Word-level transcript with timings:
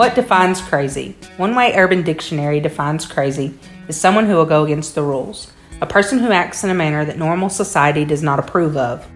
What 0.00 0.14
defines 0.14 0.62
crazy? 0.62 1.14
One 1.36 1.54
way 1.54 1.74
Urban 1.76 2.02
Dictionary 2.02 2.58
defines 2.58 3.04
crazy 3.04 3.52
is 3.86 4.00
someone 4.00 4.24
who 4.24 4.34
will 4.36 4.46
go 4.46 4.64
against 4.64 4.94
the 4.94 5.02
rules, 5.02 5.52
a 5.82 5.86
person 5.86 6.18
who 6.18 6.32
acts 6.32 6.64
in 6.64 6.70
a 6.70 6.74
manner 6.74 7.04
that 7.04 7.18
normal 7.18 7.50
society 7.50 8.06
does 8.06 8.22
not 8.22 8.38
approve 8.38 8.78
of. 8.78 9.06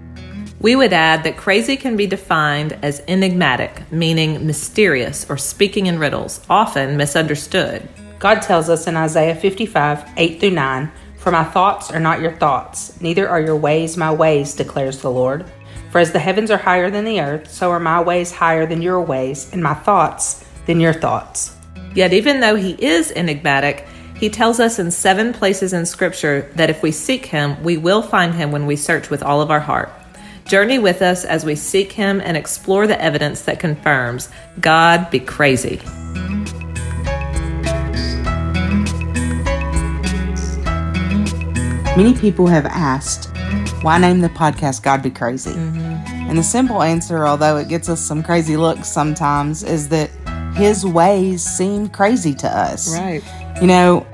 We 0.61 0.77
would 0.77 0.93
add 0.93 1.25
that 1.25 1.39
crazy 1.39 1.79
can 1.79 1.97
be 1.97 2.07
defined 2.07 2.79
as 2.83 3.03
enigmatic, 3.09 3.91
meaning 3.91 4.47
mysterious 4.47 5.25
or 5.31 5.39
speaking 5.39 5.87
in 5.87 5.99
riddles, 5.99 6.43
often 6.51 6.99
misunderstood. 6.99 7.89
God 8.19 8.43
tells 8.43 8.69
us 8.69 8.87
in 8.87 8.95
Isaiah 8.95 9.37
55 9.37 10.07
8 10.19 10.39
through 10.39 10.51
9, 10.51 10.93
For 11.17 11.31
my 11.31 11.45
thoughts 11.45 11.91
are 11.91 11.99
not 11.99 12.21
your 12.21 12.33
thoughts, 12.33 13.01
neither 13.01 13.27
are 13.27 13.41
your 13.41 13.57
ways 13.57 13.97
my 13.97 14.13
ways, 14.13 14.55
declares 14.55 15.01
the 15.01 15.11
Lord. 15.11 15.51
For 15.91 15.99
as 15.99 16.13
the 16.13 16.19
heavens 16.19 16.51
are 16.51 16.59
higher 16.59 16.91
than 16.91 17.07
the 17.07 17.23
earth, 17.23 17.51
so 17.51 17.71
are 17.71 17.81
my 17.81 18.03
ways 18.03 18.33
higher 18.33 18.67
than 18.67 18.83
your 18.83 19.01
ways, 19.01 19.51
and 19.51 19.63
my 19.63 19.73
thoughts 19.73 20.44
than 20.67 20.81
your 20.81 20.93
thoughts. 20.93 21.57
Yet, 21.95 22.13
even 22.13 22.41
though 22.41 22.57
he 22.57 22.73
is 22.73 23.13
enigmatic, 23.13 23.87
he 24.17 24.31
tells 24.31 24.61
us 24.61 24.79
in 24.79 24.91
seven 24.91 25.33
places 25.33 25.73
in 25.73 25.87
Scripture 25.87 26.51
that 26.55 26.71
if 26.71 26.83
we 26.83 26.91
seek 26.91 27.27
him, 27.27 27.63
we 27.63 27.77
will 27.77 28.03
find 28.03 28.35
him 28.35 28.53
when 28.53 28.67
we 28.67 28.77
search 28.77 29.11
with 29.11 29.23
all 29.23 29.41
of 29.41 29.51
our 29.51 29.61
heart. 29.61 29.93
Journey 30.47 30.79
with 30.79 31.03
us 31.03 31.25
as 31.25 31.45
we 31.45 31.55
seek 31.55 31.93
him 31.93 32.21
and 32.21 32.37
explore 32.37 32.87
the 32.87 33.01
evidence 33.01 33.43
that 33.43 33.59
confirms 33.59 34.29
God 34.61 35.11
be 35.11 35.21
crazy. 35.21 35.81
Many 41.97 42.15
people 42.15 42.47
have 42.47 42.67
asked, 42.67 43.31
why 43.83 43.99
name 43.99 44.21
the 44.21 44.29
podcast 44.29 44.83
God 44.83 45.03
Be 45.03 45.11
Crazy? 45.11 45.53
Mm-hmm. 45.53 46.29
And 46.29 46.37
the 46.37 46.43
simple 46.43 46.83
answer, 46.83 47.27
although 47.27 47.57
it 47.57 47.69
gets 47.69 47.89
us 47.89 48.01
some 48.01 48.23
crazy 48.23 48.57
looks 48.57 48.89
sometimes, 48.89 49.63
is 49.63 49.89
that 49.91 50.11
his 50.55 50.87
ways 50.87 51.43
seem 51.43 51.89
crazy 51.89 52.35
to 52.35 52.49
us. 52.49 52.97
Right. 52.97 53.23
You 53.61 53.67
know, 53.67 54.07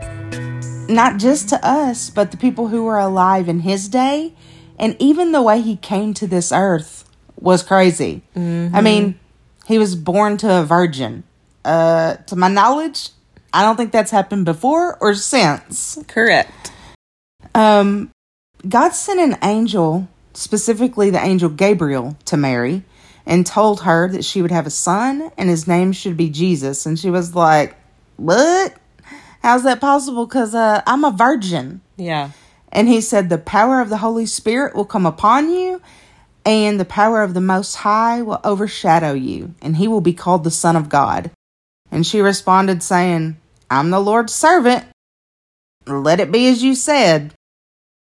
not 0.88 1.18
just 1.18 1.50
to 1.50 1.66
us, 1.66 2.10
but 2.10 2.30
the 2.30 2.36
people 2.36 2.68
who 2.68 2.84
were 2.84 2.98
alive 2.98 3.48
in 3.48 3.60
his 3.60 3.88
day. 3.88 4.32
And 4.78 4.96
even 4.98 5.32
the 5.32 5.42
way 5.42 5.60
he 5.60 5.76
came 5.76 6.14
to 6.14 6.26
this 6.26 6.50
earth 6.50 7.08
was 7.38 7.62
crazy. 7.62 8.22
Mm-hmm. 8.34 8.74
I 8.74 8.80
mean, 8.80 9.20
he 9.66 9.78
was 9.78 9.94
born 9.94 10.38
to 10.38 10.60
a 10.60 10.64
virgin. 10.64 11.24
Uh, 11.64 12.14
to 12.26 12.36
my 12.36 12.48
knowledge, 12.48 13.10
I 13.52 13.62
don't 13.62 13.76
think 13.76 13.92
that's 13.92 14.10
happened 14.10 14.46
before 14.46 14.96
or 15.00 15.14
since. 15.14 15.98
Correct. 16.08 16.72
Um, 17.54 18.10
God 18.66 18.90
sent 18.90 19.20
an 19.20 19.38
angel, 19.42 20.08
specifically 20.32 21.10
the 21.10 21.22
angel 21.22 21.50
Gabriel, 21.50 22.16
to 22.24 22.38
Mary 22.38 22.84
and 23.26 23.46
told 23.46 23.82
her 23.82 24.08
that 24.08 24.24
she 24.24 24.42
would 24.42 24.50
have 24.50 24.66
a 24.66 24.70
son 24.70 25.30
and 25.36 25.48
his 25.48 25.66
name 25.68 25.92
should 25.92 26.16
be 26.16 26.30
Jesus. 26.30 26.86
And 26.86 26.98
she 26.98 27.10
was 27.10 27.34
like, 27.34 27.76
What? 28.16 28.74
How's 29.42 29.64
that 29.64 29.80
possible? 29.80 30.26
Because 30.26 30.54
uh, 30.54 30.82
I'm 30.86 31.04
a 31.04 31.10
virgin. 31.10 31.80
Yeah. 31.96 32.30
And 32.72 32.88
he 32.88 33.00
said, 33.00 33.28
The 33.28 33.38
power 33.38 33.80
of 33.80 33.88
the 33.88 33.98
Holy 33.98 34.26
Spirit 34.26 34.74
will 34.74 34.84
come 34.84 35.06
upon 35.06 35.50
you, 35.50 35.80
and 36.44 36.78
the 36.78 36.84
power 36.84 37.22
of 37.22 37.34
the 37.34 37.40
Most 37.40 37.76
High 37.76 38.22
will 38.22 38.40
overshadow 38.44 39.12
you, 39.12 39.54
and 39.60 39.76
he 39.76 39.88
will 39.88 40.00
be 40.00 40.12
called 40.12 40.44
the 40.44 40.50
Son 40.50 40.76
of 40.76 40.88
God. 40.88 41.30
And 41.90 42.06
she 42.06 42.20
responded, 42.20 42.82
saying, 42.82 43.36
I'm 43.70 43.90
the 43.90 44.00
Lord's 44.00 44.34
servant. 44.34 44.84
Let 45.86 46.20
it 46.20 46.30
be 46.30 46.48
as 46.48 46.62
you 46.62 46.74
said. 46.74 47.34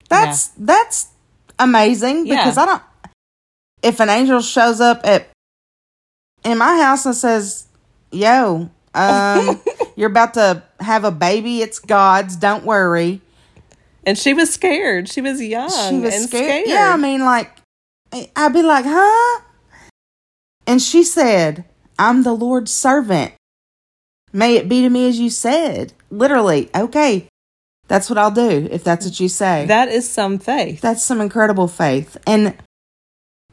That's 0.08 0.50
yeah. 0.56 0.66
that's 0.66 1.08
amazing 1.58 2.26
yeah. 2.26 2.36
because 2.36 2.58
I 2.58 2.66
don't 2.66 2.82
if 3.82 4.00
an 4.00 4.08
angel 4.08 4.40
shows 4.40 4.80
up 4.80 5.00
at 5.04 5.28
in 6.44 6.58
my 6.58 6.78
house 6.78 7.04
and 7.06 7.14
says, 7.14 7.66
"Yo, 8.10 8.70
um, 8.94 9.60
you're 9.96 10.10
about 10.10 10.34
to 10.34 10.62
have 10.80 11.04
a 11.04 11.10
baby. 11.10 11.62
It's 11.62 11.78
God's. 11.78 12.36
Don't 12.36 12.64
worry." 12.64 13.20
And 14.04 14.18
she 14.18 14.34
was 14.34 14.52
scared. 14.52 15.08
She 15.08 15.20
was 15.20 15.40
young. 15.40 15.70
She 15.70 15.98
was 15.98 16.14
scared. 16.24 16.28
scared. 16.28 16.68
Yeah, 16.68 16.92
I 16.92 16.96
mean, 16.96 17.20
like, 17.20 17.50
I'd 18.34 18.52
be 18.52 18.62
like, 18.62 18.84
"Huh?" 18.88 19.42
And 20.66 20.80
she 20.80 21.02
said, 21.04 21.64
"I'm 21.98 22.22
the 22.22 22.32
Lord's 22.32 22.72
servant. 22.72 23.32
May 24.32 24.56
it 24.56 24.68
be 24.68 24.82
to 24.82 24.88
me 24.88 25.08
as 25.08 25.18
you 25.18 25.30
said." 25.30 25.92
Literally, 26.10 26.70
okay. 26.74 27.26
That's 27.88 28.08
what 28.08 28.18
I'll 28.18 28.30
do 28.30 28.68
if 28.70 28.84
that's 28.84 29.04
what 29.04 29.18
you 29.20 29.28
say. 29.28 29.66
That 29.66 29.88
is 29.88 30.08
some 30.08 30.38
faith. 30.38 30.80
That's 30.80 31.02
some 31.02 31.20
incredible 31.20 31.68
faith. 31.68 32.16
And 32.26 32.54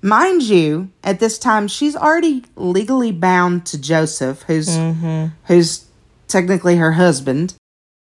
Mind 0.02 0.44
you, 0.44 0.92
at 1.04 1.20
this 1.20 1.38
time 1.38 1.68
she's 1.68 1.96
already 1.96 2.44
legally 2.56 3.12
bound 3.12 3.66
to 3.68 3.80
Joseph, 3.80 4.44
who's 4.44 4.70
mm-hmm. 4.70 5.28
who's 5.46 5.86
technically 6.28 6.78
her 6.78 6.94
husband. 6.94 7.56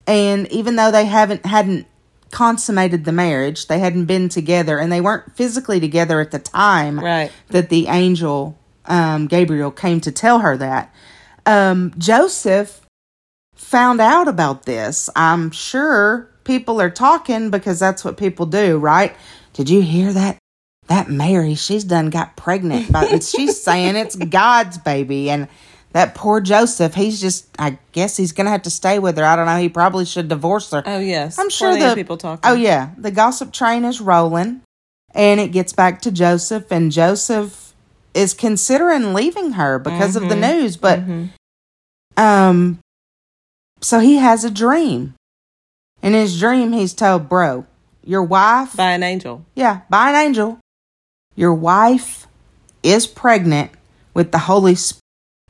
And 0.05 0.51
even 0.51 0.75
though 0.75 0.91
they 0.91 1.05
haven't 1.05 1.45
hadn't 1.45 1.87
consummated 2.31 3.05
the 3.05 3.11
marriage, 3.11 3.67
they 3.67 3.79
hadn't 3.79 4.05
been 4.05 4.29
together 4.29 4.77
and 4.77 4.91
they 4.91 5.01
weren't 5.01 5.35
physically 5.35 5.79
together 5.79 6.19
at 6.19 6.31
the 6.31 6.39
time 6.39 6.99
right. 6.99 7.31
that 7.47 7.69
the 7.69 7.87
angel 7.87 8.57
um, 8.85 9.27
Gabriel 9.27 9.71
came 9.71 10.01
to 10.01 10.11
tell 10.11 10.39
her 10.39 10.57
that. 10.57 10.93
Um, 11.45 11.93
Joseph 11.97 12.85
found 13.55 14.01
out 14.01 14.27
about 14.27 14.65
this. 14.65 15.09
I'm 15.15 15.51
sure 15.51 16.29
people 16.43 16.81
are 16.81 16.89
talking 16.89 17.49
because 17.49 17.79
that's 17.79 18.03
what 18.03 18.17
people 18.17 18.45
do, 18.45 18.77
right? 18.77 19.15
Did 19.53 19.69
you 19.69 19.81
hear 19.81 20.13
that 20.13 20.37
that 20.89 21.07
Mary, 21.07 21.53
she's 21.53 21.83
done 21.83 22.09
got 22.09 22.35
pregnant, 22.35 22.91
but 22.91 23.23
she's 23.23 23.61
saying 23.61 23.95
it's 23.95 24.15
God's 24.15 24.79
baby. 24.79 25.29
And 25.29 25.47
that 25.91 26.15
poor 26.15 26.41
Joseph, 26.41 26.95
he's 26.95 27.21
just, 27.21 27.47
I 27.59 27.77
guess 27.91 28.17
he's 28.17 28.31
going 28.31 28.45
to 28.45 28.51
have 28.51 28.63
to 28.63 28.71
stay 28.71 28.97
with 28.97 29.15
her. 29.17 29.23
I 29.23 29.35
don't 29.35 29.45
know. 29.45 29.57
He 29.57 29.69
probably 29.69 30.05
should 30.05 30.27
divorce 30.27 30.71
her. 30.71 30.81
Oh, 30.85 30.99
yes. 30.99 31.37
I'm 31.37 31.51
sure 31.51 31.77
the 31.77 31.93
people 31.93 32.17
talk. 32.17 32.41
Oh, 32.43 32.55
yeah. 32.55 32.89
The 32.97 33.11
gossip 33.11 33.53
train 33.53 33.85
is 33.85 34.01
rolling 34.01 34.61
and 35.13 35.39
it 35.39 35.51
gets 35.51 35.73
back 35.73 36.01
to 36.03 36.11
Joseph, 36.11 36.71
and 36.71 36.91
Joseph 36.91 37.73
is 38.13 38.35
considering 38.35 39.13
leaving 39.15 39.53
her 39.53 39.79
because 39.79 40.15
mm-hmm. 40.15 40.23
of 40.23 40.29
the 40.29 40.35
mm-hmm. 40.35 40.59
news. 40.59 40.77
But, 40.77 40.99
mm-hmm. 40.99 41.25
um, 42.17 42.79
so 43.81 43.99
he 43.99 44.17
has 44.17 44.43
a 44.43 44.51
dream. 44.51 45.15
In 46.01 46.13
his 46.13 46.39
dream, 46.39 46.73
he's 46.73 46.93
told, 46.93 47.27
bro, 47.27 47.65
your 48.03 48.23
wife. 48.23 48.75
By 48.75 48.91
an 48.91 49.03
angel. 49.03 49.45
Yeah, 49.55 49.81
by 49.89 50.09
an 50.09 50.15
angel 50.15 50.58
your 51.39 51.53
wife 51.53 52.27
is 52.83 53.07
pregnant 53.07 53.71
with 54.13 54.33
the 54.33 54.39
Holy 54.39 54.75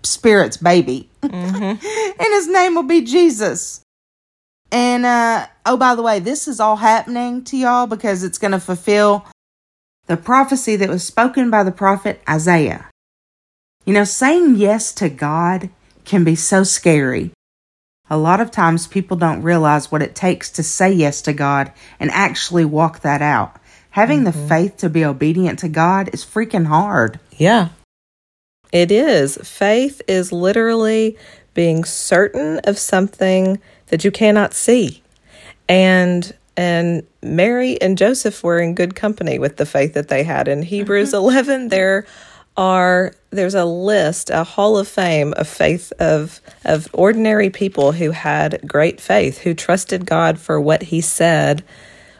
Spirit's 0.03 0.57
baby. 0.57 1.09
Mm-hmm. 1.23 1.63
and 2.21 2.33
his 2.33 2.47
name 2.47 2.75
will 2.75 2.83
be 2.83 3.01
Jesus. 3.01 3.81
And 4.71 5.03
uh, 5.03 5.47
oh, 5.65 5.77
by 5.77 5.95
the 5.95 6.03
way, 6.03 6.19
this 6.19 6.47
is 6.47 6.59
all 6.59 6.75
happening 6.75 7.43
to 7.45 7.57
y'all 7.57 7.87
because 7.87 8.23
it's 8.23 8.37
going 8.37 8.51
to 8.51 8.59
fulfill 8.59 9.25
the 10.05 10.15
prophecy 10.15 10.75
that 10.75 10.89
was 10.89 11.03
spoken 11.03 11.49
by 11.49 11.63
the 11.63 11.71
prophet 11.71 12.21
Isaiah. 12.29 12.87
You 13.83 13.95
know, 13.95 14.03
saying 14.03 14.57
yes 14.57 14.93
to 14.93 15.09
God 15.09 15.71
can 16.05 16.23
be 16.23 16.35
so 16.35 16.63
scary. 16.63 17.31
A 18.11 18.17
lot 18.17 18.41
of 18.41 18.51
times 18.51 18.85
people 18.85 19.17
don't 19.17 19.41
realize 19.41 19.91
what 19.91 20.03
it 20.03 20.13
takes 20.13 20.51
to 20.51 20.61
say 20.61 20.91
yes 20.91 21.23
to 21.23 21.33
God 21.33 21.71
and 21.99 22.11
actually 22.11 22.65
walk 22.65 22.99
that 22.99 23.23
out. 23.23 23.58
Having 23.99 24.23
mm-hmm. 24.23 24.39
the 24.39 24.47
faith 24.47 24.77
to 24.77 24.89
be 24.89 25.03
obedient 25.03 25.59
to 25.59 25.67
God 25.67 26.11
is 26.13 26.23
freaking 26.23 26.67
hard. 26.67 27.19
Yeah. 27.33 27.67
It 28.71 28.91
is. 28.91 29.37
Faith 29.43 30.01
is 30.07 30.31
literally 30.31 31.17
being 31.53 31.83
certain 31.83 32.59
of 32.59 32.77
something 32.77 33.59
that 33.87 34.05
you 34.05 34.11
cannot 34.11 34.53
see. 34.53 35.03
And 35.67 36.33
and 36.55 37.05
Mary 37.21 37.81
and 37.81 37.97
Joseph 37.97 38.41
were 38.41 38.59
in 38.59 38.73
good 38.73 38.95
company 38.95 39.37
with 39.37 39.57
the 39.57 39.65
faith 39.65 39.95
that 39.95 40.07
they 40.07 40.23
had. 40.23 40.47
In 40.47 40.61
Hebrews 40.61 41.09
mm-hmm. 41.09 41.17
11 41.17 41.67
there 41.67 42.05
are 42.55 43.13
there's 43.31 43.53
a 43.53 43.65
list, 43.65 44.29
a 44.29 44.45
hall 44.45 44.77
of 44.77 44.87
fame 44.87 45.33
of 45.35 45.45
faith 45.45 45.91
of 45.99 46.39
of 46.63 46.87
ordinary 46.93 47.49
people 47.49 47.91
who 47.91 48.11
had 48.11 48.61
great 48.65 49.01
faith, 49.01 49.39
who 49.39 49.53
trusted 49.53 50.05
God 50.05 50.39
for 50.39 50.61
what 50.61 50.83
he 50.83 51.01
said 51.01 51.65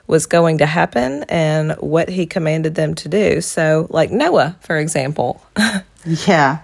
was 0.10 0.26
going 0.26 0.58
to 0.58 0.66
happen 0.66 1.24
and 1.30 1.74
what 1.74 2.10
he 2.10 2.26
commanded 2.26 2.74
them 2.74 2.96
to 2.96 3.08
do. 3.08 3.40
So, 3.42 3.86
like 3.92 4.10
Noah, 4.10 4.58
for 4.60 4.76
example. 4.76 5.46
yeah. 6.06 6.64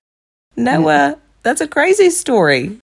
Noah, 0.57 1.19
that's 1.43 1.61
a 1.61 1.67
crazy 1.67 2.09
story. 2.09 2.79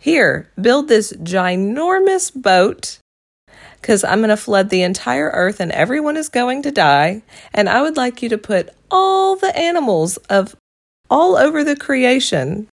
Here, 0.00 0.50
build 0.60 0.88
this 0.88 1.12
ginormous 1.12 2.34
boat 2.34 2.98
because 3.80 4.02
I'm 4.02 4.18
going 4.18 4.30
to 4.30 4.36
flood 4.36 4.70
the 4.70 4.82
entire 4.82 5.30
earth 5.32 5.60
and 5.60 5.70
everyone 5.70 6.16
is 6.16 6.28
going 6.28 6.62
to 6.62 6.72
die. 6.72 7.22
And 7.54 7.68
I 7.68 7.80
would 7.80 7.96
like 7.96 8.22
you 8.22 8.28
to 8.30 8.38
put 8.38 8.70
all 8.90 9.36
the 9.36 9.56
animals 9.56 10.16
of 10.28 10.56
all 11.08 11.36
over 11.36 11.62
the 11.62 11.76
creation 11.76 12.66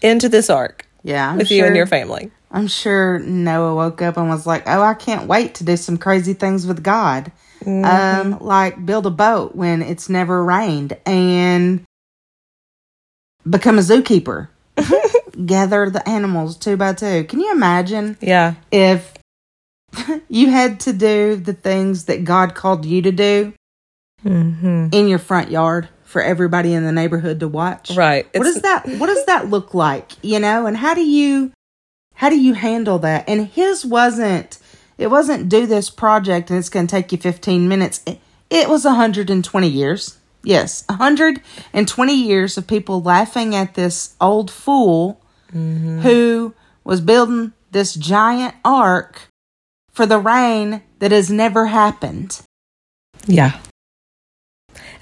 into 0.00 0.28
this 0.28 0.48
ark. 0.48 0.86
Yeah, 1.02 1.30
I'm 1.30 1.38
with 1.38 1.48
sure. 1.48 1.56
you 1.56 1.64
and 1.64 1.74
your 1.74 1.88
family. 1.88 2.30
I'm 2.52 2.66
sure 2.66 3.18
Noah 3.18 3.74
woke 3.74 4.02
up 4.02 4.16
and 4.18 4.28
was 4.28 4.46
like, 4.46 4.64
"Oh, 4.66 4.82
I 4.82 4.94
can't 4.94 5.26
wait 5.26 5.54
to 5.56 5.64
do 5.64 5.76
some 5.76 5.96
crazy 5.98 6.34
things 6.34 6.66
with 6.66 6.82
God." 6.82 7.32
Mm-hmm. 7.64 7.84
Um, 8.32 8.38
like 8.40 8.84
build 8.84 9.06
a 9.06 9.10
boat 9.10 9.54
when 9.56 9.82
it's 9.82 10.08
never 10.08 10.44
rained 10.44 10.96
and 11.06 11.82
become 13.48 13.78
a 13.78 13.82
zookeeper. 13.82 14.48
gather 15.46 15.88
the 15.90 16.06
animals 16.08 16.56
two 16.56 16.76
by 16.76 16.92
two. 16.92 17.24
Can 17.24 17.40
you 17.40 17.52
imagine 17.52 18.16
Yeah. 18.20 18.54
if 18.70 19.14
you 20.28 20.50
had 20.50 20.80
to 20.80 20.92
do 20.92 21.36
the 21.36 21.52
things 21.52 22.06
that 22.06 22.24
God 22.24 22.54
called 22.54 22.84
you 22.84 23.02
to 23.02 23.12
do 23.12 23.52
Mm-hmm. 24.24 24.88
in 24.92 25.08
your 25.08 25.18
front 25.18 25.50
yard 25.50 25.88
for 26.04 26.22
everybody 26.22 26.72
in 26.74 26.84
the 26.84 26.92
neighborhood 26.92 27.40
to 27.40 27.48
watch? 27.48 27.90
Right. 27.96 28.24
What 28.26 28.46
It's- 28.46 28.54
does 28.54 28.62
that 28.62 28.86
what 28.98 29.06
does 29.08 29.24
that 29.26 29.50
look 29.50 29.74
like, 29.74 30.12
you 30.22 30.38
know? 30.38 30.66
And 30.66 30.76
how 30.76 30.94
do 30.94 31.02
you 31.04 31.50
how 32.22 32.28
do 32.28 32.38
you 32.38 32.54
handle 32.54 33.00
that? 33.00 33.28
And 33.28 33.48
his 33.48 33.84
wasn't 33.84 34.60
it 34.96 35.08
wasn't 35.08 35.48
do 35.48 35.66
this 35.66 35.90
project 35.90 36.50
and 36.50 36.58
it's 36.60 36.68
going 36.68 36.86
to 36.86 36.90
take 36.94 37.10
you 37.10 37.18
15 37.18 37.66
minutes. 37.66 38.00
It, 38.06 38.20
it 38.48 38.68
was 38.68 38.84
120 38.84 39.68
years. 39.68 40.18
Yes, 40.44 40.84
120 40.88 42.14
years 42.14 42.56
of 42.56 42.68
people 42.68 43.02
laughing 43.02 43.56
at 43.56 43.74
this 43.74 44.14
old 44.20 44.52
fool 44.52 45.20
mm-hmm. 45.48 45.98
who 46.02 46.54
was 46.84 47.00
building 47.00 47.54
this 47.72 47.92
giant 47.92 48.54
ark 48.64 49.22
for 49.90 50.06
the 50.06 50.20
rain 50.20 50.84
that 51.00 51.10
has 51.10 51.28
never 51.28 51.66
happened. 51.66 52.40
Yeah. 53.26 53.58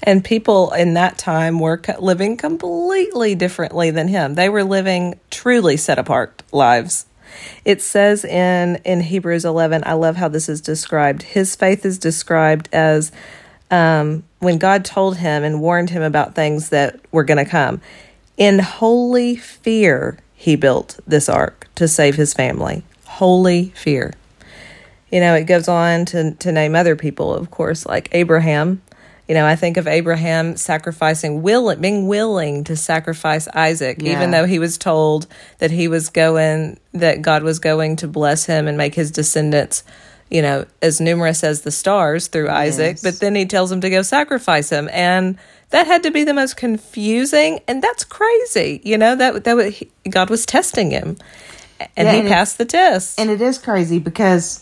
And 0.01 0.25
people 0.25 0.71
in 0.71 0.95
that 0.95 1.19
time 1.19 1.59
were 1.59 1.79
living 1.99 2.35
completely 2.35 3.35
differently 3.35 3.91
than 3.91 4.07
him. 4.07 4.33
They 4.33 4.49
were 4.49 4.63
living 4.63 5.19
truly 5.29 5.77
set 5.77 5.99
apart 5.99 6.41
lives. 6.51 7.05
It 7.65 7.81
says 7.81 8.25
in 8.25 8.77
in 8.85 9.01
Hebrews 9.01 9.45
11, 9.45 9.83
I 9.85 9.93
love 9.93 10.15
how 10.15 10.27
this 10.27 10.49
is 10.49 10.61
described. 10.61 11.23
His 11.23 11.55
faith 11.55 11.85
is 11.85 11.97
described 11.97 12.69
as 12.71 13.11
um, 13.69 14.23
when 14.39 14.57
God 14.57 14.83
told 14.83 15.17
him 15.17 15.43
and 15.43 15.61
warned 15.61 15.89
him 15.89 16.01
about 16.01 16.35
things 16.35 16.69
that 16.69 16.99
were 17.11 17.23
going 17.23 17.43
to 17.43 17.49
come. 17.49 17.81
In 18.37 18.59
holy 18.59 19.35
fear, 19.35 20.17
he 20.33 20.55
built 20.55 20.99
this 21.05 21.29
ark 21.29 21.67
to 21.75 21.87
save 21.87 22.15
his 22.15 22.33
family. 22.33 22.83
Holy 23.05 23.69
fear 23.75 24.13
you 25.11 25.19
know, 25.19 25.35
it 25.35 25.43
goes 25.43 25.67
on 25.67 26.05
to, 26.05 26.31
to 26.35 26.51
name 26.51 26.75
other 26.75 26.95
people, 26.95 27.33
of 27.33 27.51
course, 27.51 27.85
like 27.85 28.07
Abraham. 28.13 28.81
You 29.31 29.35
know, 29.35 29.45
I 29.47 29.55
think 29.55 29.77
of 29.77 29.87
Abraham 29.87 30.57
sacrificing, 30.57 31.41
will, 31.41 31.73
being 31.77 32.05
willing 32.09 32.65
to 32.65 32.75
sacrifice 32.75 33.47
Isaac, 33.47 33.99
Yeah. 34.01 34.11
even 34.11 34.31
though 34.31 34.45
he 34.45 34.59
was 34.59 34.77
told 34.77 35.25
that 35.59 35.71
he 35.71 35.87
was 35.87 36.09
going, 36.09 36.77
that 36.91 37.21
God 37.21 37.41
was 37.41 37.57
going 37.57 37.95
to 37.95 38.09
bless 38.09 38.45
him 38.45 38.67
and 38.67 38.77
make 38.77 38.93
his 38.93 39.09
descendants, 39.09 39.85
you 40.29 40.41
know, 40.41 40.65
as 40.81 40.99
numerous 40.99 41.45
as 41.45 41.61
the 41.61 41.71
stars 41.71 42.27
through 42.27 42.49
Isaac. 42.49 42.97
Yes. 42.97 43.03
But 43.03 43.21
then 43.21 43.33
he 43.35 43.45
tells 43.45 43.71
him 43.71 43.79
to 43.79 43.89
go 43.89 44.01
sacrifice 44.01 44.69
him. 44.69 44.89
And 44.91 45.37
that 45.69 45.87
had 45.87 46.03
to 46.03 46.11
be 46.11 46.25
the 46.25 46.33
most 46.33 46.57
confusing. 46.57 47.61
And 47.69 47.81
that's 47.81 48.03
crazy. 48.03 48.81
You 48.83 48.97
know, 48.97 49.15
that, 49.15 49.45
that 49.45 49.55
was, 49.55 49.81
God 50.09 50.29
was 50.29 50.45
testing 50.45 50.91
him. 50.91 51.15
And 51.95 52.05
Yeah, 52.05 52.11
he 52.15 52.19
and 52.19 52.27
passed 52.27 52.57
the 52.57 52.65
test. 52.65 53.17
And 53.17 53.29
it 53.29 53.41
is 53.41 53.57
crazy 53.59 53.97
because, 53.97 54.61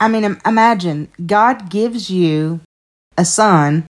I 0.00 0.08
mean, 0.08 0.38
imagine 0.46 1.08
God 1.26 1.68
gives 1.70 2.10
you 2.10 2.60
a 3.18 3.24
son 3.24 3.86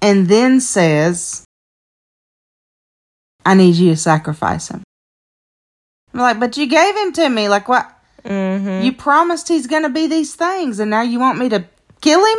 and 0.00 0.28
then 0.28 0.60
says, 0.60 1.44
I 3.44 3.54
need 3.54 3.74
you 3.74 3.90
to 3.90 3.96
sacrifice 3.96 4.68
him. 4.68 4.82
I'm 6.14 6.20
like, 6.20 6.40
but 6.40 6.56
you 6.56 6.66
gave 6.66 6.96
him 6.96 7.12
to 7.14 7.28
me. 7.28 7.48
Like, 7.48 7.68
what? 7.68 7.90
mm-hmm. 8.24 8.84
You 8.84 8.92
promised 8.92 9.48
he's 9.48 9.66
going 9.66 9.82
to 9.82 9.88
be 9.88 10.06
these 10.06 10.34
things, 10.34 10.78
and 10.78 10.90
now 10.90 11.02
you 11.02 11.18
want 11.18 11.38
me 11.38 11.48
to 11.48 11.64
kill 12.00 12.24
him? 12.24 12.38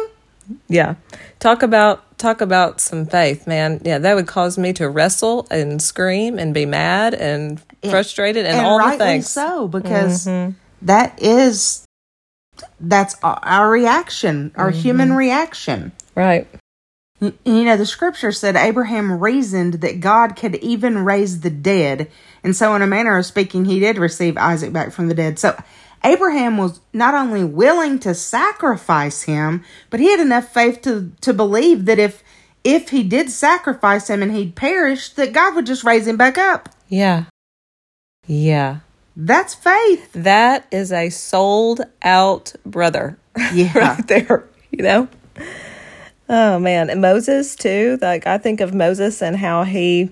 Yeah. 0.68 0.96
Talk 1.40 1.64
about 1.64 2.18
talk 2.18 2.42
about 2.42 2.80
some 2.80 3.06
faith, 3.06 3.48
man. 3.48 3.82
Yeah, 3.84 3.98
that 3.98 4.16
would 4.16 4.28
cause 4.28 4.58
me 4.58 4.74
to 4.74 4.88
wrestle 4.90 5.48
and 5.50 5.82
scream 5.82 6.38
and 6.38 6.54
be 6.54 6.66
mad 6.66 7.14
and 7.16 7.60
frustrated 7.90 8.46
and, 8.46 8.66
all 8.66 8.78
the 8.78 8.98
things. 8.98 9.28
so, 9.30 9.68
because 9.68 10.26
Mhm. 10.26 10.56
That 10.82 11.22
is 11.22 11.86
that's 12.80 13.16
our- 13.24 13.70
reaction, 13.70 14.52
our 14.56 14.72
mm-hmm. 14.72 14.80
human 14.80 15.14
reaction. 15.14 15.92
Right. 16.16 16.48
You 17.20 17.66
know, 17.66 17.78
the 17.78 17.86
scripture 17.86 18.32
said 18.32 18.56
Abraham 18.56 19.20
reasoned 19.20 19.76
that 19.76 20.00
God 20.00 20.36
could 20.36 20.56
even 20.56 21.06
raise 21.06 21.42
the 21.42 21.52
dead. 21.52 22.10
And 22.44 22.56
so, 22.56 22.74
in 22.74 22.82
a 22.82 22.88
manner 22.88 23.16
of 23.16 23.28
speaking, 23.28 23.66
he 23.66 23.80
did 23.80 24.00
receive 24.00 24.38
Isaac 24.38 24.74
back 24.74 24.92
from 24.92 25.08
the 25.08 25.14
dead. 25.14 25.38
So, 25.38 25.56
Abraham 26.04 26.58
was 26.58 26.82
not 26.94 27.14
only 27.14 27.44
willing 27.44 28.00
to 28.00 28.16
sacrifice 28.16 29.24
him, 29.24 29.64
but 29.92 30.00
he 30.00 30.10
had 30.10 30.20
enough 30.20 30.52
faith 30.52 30.82
to, 30.82 31.12
to 31.22 31.32
believe 31.32 31.86
that 31.86 32.00
if 32.00 32.24
if 32.64 32.90
he 32.90 33.04
did 33.04 33.30
sacrifice 33.30 34.10
him 34.10 34.22
and 34.22 34.32
he'd 34.32 34.56
perished, 34.56 35.16
that 35.16 35.34
God 35.34 35.56
would 35.56 35.66
just 35.66 35.84
raise 35.84 36.08
him 36.08 36.18
back 36.18 36.38
up. 36.38 36.70
Yeah. 36.90 37.26
Yeah. 38.28 38.80
That's 39.16 39.54
faith. 39.54 40.12
That 40.14 40.66
is 40.72 40.92
a 40.92 41.10
sold 41.10 41.82
out 42.02 42.54
brother. 42.66 43.18
Yeah. 43.54 43.78
right 43.78 44.08
there. 44.08 44.48
You 44.72 44.84
know? 44.84 45.08
Oh 46.30 46.60
man. 46.60 46.90
And 46.90 47.02
Moses 47.02 47.56
too. 47.56 47.98
Like 48.02 48.28
I 48.28 48.38
think 48.38 48.62
of 48.62 48.74
Moses 48.74 49.22
and 49.22 49.36
how 49.36 49.64
he 49.64 50.12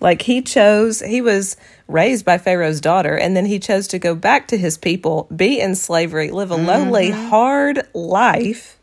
like 0.00 0.22
he 0.22 0.42
chose 0.42 1.00
he 1.00 1.20
was 1.20 1.56
raised 1.88 2.24
by 2.24 2.38
Pharaoh's 2.38 2.80
daughter 2.80 3.16
and 3.16 3.36
then 3.36 3.46
he 3.46 3.58
chose 3.58 3.86
to 3.88 3.98
go 3.98 4.14
back 4.14 4.48
to 4.48 4.56
his 4.56 4.78
people, 4.78 5.28
be 5.34 5.60
in 5.60 5.74
slavery, 5.74 6.30
live 6.30 6.50
a 6.50 6.56
lowly, 6.56 7.10
mm-hmm. 7.10 7.28
hard 7.28 7.82
life, 7.94 8.78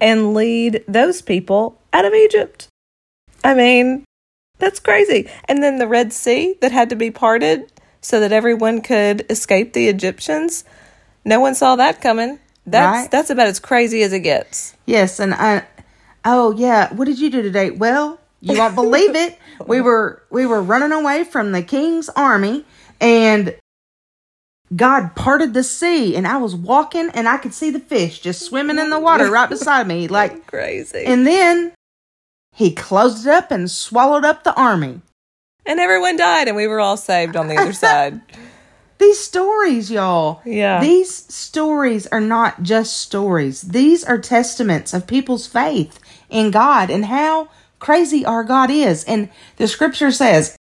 and 0.00 0.34
lead 0.34 0.84
those 0.88 1.22
people 1.22 1.78
out 1.92 2.04
of 2.04 2.14
Egypt. 2.14 2.68
I 3.44 3.54
mean, 3.54 4.04
that's 4.58 4.80
crazy. 4.80 5.30
And 5.44 5.62
then 5.62 5.78
the 5.78 5.86
Red 5.86 6.12
Sea 6.12 6.56
that 6.60 6.72
had 6.72 6.90
to 6.90 6.96
be 6.96 7.10
parted 7.10 7.70
so 8.06 8.20
that 8.20 8.30
everyone 8.30 8.80
could 8.82 9.26
escape 9.28 9.72
the 9.72 9.88
Egyptians. 9.88 10.62
No 11.24 11.40
one 11.40 11.56
saw 11.56 11.74
that 11.74 12.00
coming. 12.00 12.38
That's 12.64 13.02
Right. 13.02 13.10
that's 13.10 13.30
about 13.30 13.48
as 13.48 13.58
crazy 13.58 14.04
as 14.04 14.12
it 14.12 14.20
gets. 14.20 14.74
Yes, 14.86 15.18
and 15.18 15.34
I 15.34 15.64
oh 16.24 16.52
yeah, 16.52 16.94
what 16.94 17.06
did 17.06 17.18
you 17.18 17.30
do 17.30 17.42
today? 17.42 17.70
Well, 17.70 18.20
you 18.40 18.56
won't 18.56 18.76
believe 18.76 19.16
it. 19.16 19.36
We 19.66 19.80
were 19.80 20.22
we 20.30 20.44
were 20.46 20.62
running 20.62 20.92
away 20.92 21.24
from 21.24 21.50
the 21.52 21.62
king's 21.62 22.08
army 22.10 22.64
and 23.00 23.56
God 24.74 25.16
parted 25.16 25.54
the 25.54 25.62
sea 25.64 26.14
and 26.14 26.28
I 26.28 26.36
was 26.36 26.54
walking 26.54 27.08
and 27.14 27.26
I 27.26 27.38
could 27.38 27.54
see 27.54 27.70
the 27.70 27.80
fish 27.80 28.20
just 28.20 28.42
swimming 28.42 28.78
in 28.78 28.90
the 28.90 29.00
water 29.00 29.30
right 29.30 29.48
beside 29.48 29.86
me 29.88 30.06
like 30.18 30.46
Crazy. 30.46 31.04
and 31.06 31.26
then 31.26 31.72
he 32.52 32.72
closed 32.74 33.26
it 33.26 33.32
up 33.32 33.50
and 33.50 33.70
swallowed 33.70 34.26
up 34.26 34.44
the 34.44 34.54
army. 34.54 35.00
And 35.66 35.80
everyone 35.80 36.16
died 36.16 36.48
and 36.48 36.56
we 36.56 36.66
were 36.66 36.80
all 36.80 36.96
saved 36.96 37.36
on 37.36 37.48
the 37.48 37.56
other 37.56 37.72
side. 37.86 38.20
These 38.98 39.20
stories, 39.20 39.90
y'all. 39.90 40.40
Yeah. 40.44 40.80
These 40.80 41.32
stories 41.32 42.06
are 42.06 42.20
not 42.20 42.62
just 42.62 42.96
stories. 42.96 43.60
These 43.62 44.04
are 44.04 44.18
testaments 44.18 44.94
of 44.94 45.06
people's 45.06 45.46
faith 45.46 46.00
in 46.30 46.50
God 46.50 46.90
and 46.90 47.04
how 47.04 47.50
crazy 47.78 48.24
our 48.24 48.42
God 48.42 48.70
is. 48.70 49.04
And 49.04 49.28
the 49.56 49.68
scripture 49.68 50.10
says 50.10 50.56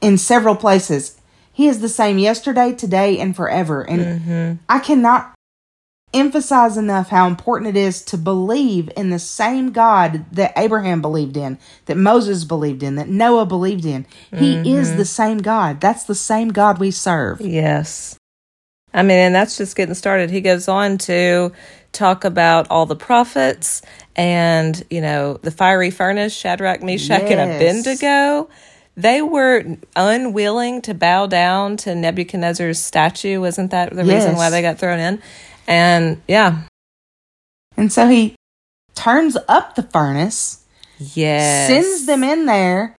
in 0.00 0.18
several 0.18 0.56
places, 0.56 1.20
He 1.52 1.68
is 1.68 1.80
the 1.80 1.88
same 1.88 2.18
yesterday, 2.18 2.72
today, 2.72 3.18
and 3.18 3.36
forever. 3.36 3.82
And 3.82 4.00
mm-hmm. 4.00 4.62
I 4.68 4.80
cannot 4.80 5.34
emphasize 6.14 6.76
enough 6.76 7.10
how 7.10 7.26
important 7.26 7.76
it 7.76 7.78
is 7.78 8.02
to 8.02 8.16
believe 8.16 8.90
in 8.96 9.10
the 9.10 9.18
same 9.18 9.72
God 9.72 10.24
that 10.32 10.52
Abraham 10.56 11.02
believed 11.02 11.36
in, 11.36 11.58
that 11.86 11.96
Moses 11.96 12.44
believed 12.44 12.82
in, 12.82 12.94
that 12.94 13.08
Noah 13.08 13.46
believed 13.46 13.84
in. 13.84 14.06
He 14.30 14.54
mm-hmm. 14.54 14.66
is 14.66 14.96
the 14.96 15.04
same 15.04 15.38
God. 15.38 15.80
That's 15.80 16.04
the 16.04 16.14
same 16.14 16.48
God 16.48 16.78
we 16.78 16.90
serve. 16.90 17.40
Yes. 17.40 18.16
I 18.94 19.02
mean, 19.02 19.18
and 19.18 19.34
that's 19.34 19.58
just 19.58 19.76
getting 19.76 19.94
started. 19.94 20.30
He 20.30 20.40
goes 20.40 20.66
on 20.66 20.96
to 20.98 21.52
talk 21.92 22.24
about 22.24 22.70
all 22.70 22.86
the 22.86 22.96
prophets 22.96 23.82
and, 24.16 24.82
you 24.90 25.02
know, 25.02 25.34
the 25.34 25.50
fiery 25.50 25.90
furnace, 25.90 26.34
Shadrach, 26.34 26.82
Meshach, 26.82 27.22
and 27.22 27.30
Yes. 27.30 27.56
Abednego. 27.56 28.48
They 28.96 29.22
were 29.22 29.76
unwilling 29.94 30.82
to 30.82 30.94
bow 30.94 31.26
down 31.26 31.76
to 31.78 31.94
Nebuchadnezzar's 31.94 32.82
statue. 32.82 33.40
Wasn't 33.40 33.70
that 33.70 33.94
the 33.94 34.04
reason 34.04 34.34
why 34.34 34.50
they 34.50 34.60
got 34.60 34.78
thrown 34.78 34.98
in? 34.98 35.22
And 35.68 36.20
yeah. 36.26 36.62
And 37.76 37.92
so 37.92 38.08
he 38.08 38.34
turns 38.94 39.36
up 39.46 39.76
the 39.76 39.84
furnace, 39.84 40.64
Yes. 40.98 41.68
sends 41.68 42.06
them 42.06 42.24
in 42.24 42.46
there, 42.46 42.96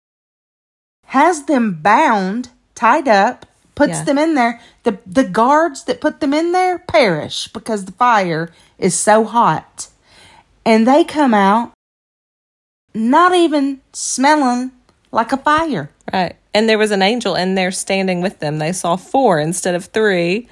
has 1.08 1.44
them 1.44 1.74
bound, 1.82 2.50
tied 2.76 3.08
up, 3.10 3.46
puts 3.76 3.98
Yeah. 3.98 4.04
them 4.06 4.18
in 4.18 4.36
there. 4.36 4.62
The 4.84 5.00
the 5.06 5.24
guards 5.26 5.84
that 5.86 6.00
put 6.00 6.20
them 6.22 6.34
in 6.34 6.52
there 6.54 6.78
perish 6.80 7.48
because 7.50 7.86
the 7.86 7.92
fire 7.94 8.52
is 8.78 8.98
so 8.98 9.26
hot. 9.26 9.88
And 10.66 10.88
they 10.88 11.04
come 11.04 11.34
out 11.34 11.72
not 12.94 13.34
even 13.34 13.82
smelling 13.94 14.72
like 15.12 15.32
a 15.32 15.38
fire. 15.38 15.90
Right. 16.14 16.36
And 16.54 16.68
there 16.70 16.78
was 16.78 16.92
an 16.92 17.02
angel 17.02 17.36
in 17.36 17.56
there 17.56 17.72
standing 17.72 18.22
with 18.22 18.40
them. 18.40 18.60
They 18.60 18.74
saw 18.74 18.96
four 18.96 19.40
instead 19.40 19.76
of 19.76 19.86
three. 19.86 20.48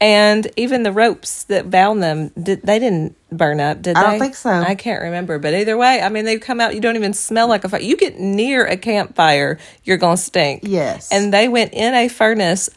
And 0.00 0.50
even 0.56 0.82
the 0.82 0.92
ropes 0.92 1.44
that 1.44 1.70
bound 1.70 2.02
them, 2.02 2.28
did, 2.28 2.62
they 2.62 2.78
didn't 2.78 3.16
burn 3.30 3.60
up, 3.60 3.82
did 3.82 3.96
I 3.96 4.00
they? 4.00 4.06
I 4.06 4.10
don't 4.12 4.20
think 4.20 4.34
so. 4.34 4.50
I 4.50 4.74
can't 4.74 5.02
remember. 5.02 5.38
But 5.38 5.52
either 5.52 5.76
way, 5.76 6.00
I 6.00 6.08
mean, 6.08 6.24
they 6.24 6.38
come 6.38 6.58
out, 6.58 6.74
you 6.74 6.80
don't 6.80 6.96
even 6.96 7.12
smell 7.12 7.48
like 7.48 7.64
a 7.64 7.68
fire. 7.68 7.80
You 7.80 7.98
get 7.98 8.18
near 8.18 8.64
a 8.64 8.78
campfire, 8.78 9.58
you're 9.84 9.98
going 9.98 10.16
to 10.16 10.22
stink. 10.22 10.62
Yes. 10.64 11.12
And 11.12 11.34
they 11.34 11.48
went 11.48 11.74
in 11.74 11.92
a 11.94 12.08
furnace 12.08 12.70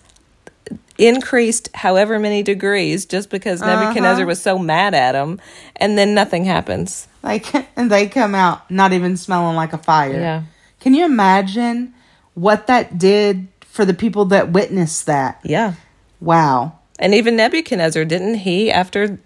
increased 0.97 1.69
however 1.73 2.19
many 2.19 2.43
degrees 2.43 3.05
just 3.05 3.29
because 3.29 3.61
Uh-huh. 3.61 3.79
Nebuchadnezzar 3.83 4.25
was 4.25 4.41
so 4.41 4.59
mad 4.59 4.93
at 4.93 5.15
him, 5.15 5.39
and 5.77 5.97
then 5.97 6.13
nothing 6.13 6.45
happens. 6.45 7.07
Like, 7.23 7.45
and 7.77 7.89
they 7.89 8.07
come 8.07 8.35
out 8.35 8.69
not 8.69 8.91
even 8.93 9.15
smelling 9.17 9.55
like 9.55 9.71
a 9.73 9.77
fire. 9.77 10.13
Yeah. 10.19 10.43
Can 10.81 10.93
you 10.93 11.05
imagine 11.05 11.93
what 12.33 12.67
that 12.67 12.97
did 12.97 13.47
for 13.61 13.85
the 13.85 13.93
people 13.93 14.25
that 14.25 14.51
witnessed 14.51 15.05
that? 15.05 15.39
Yeah. 15.43 15.75
Wow. 16.19 16.79
And 16.99 17.13
even 17.13 17.35
Nebuchadnezzar, 17.35 18.05
didn't 18.05 18.35
he 18.35 18.71
after 18.71 19.19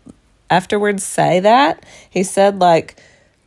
afterwards 0.50 1.03
say 1.03 1.39
that? 1.41 1.86
He 2.09 2.24
said 2.24 2.59
like, 2.59 3.01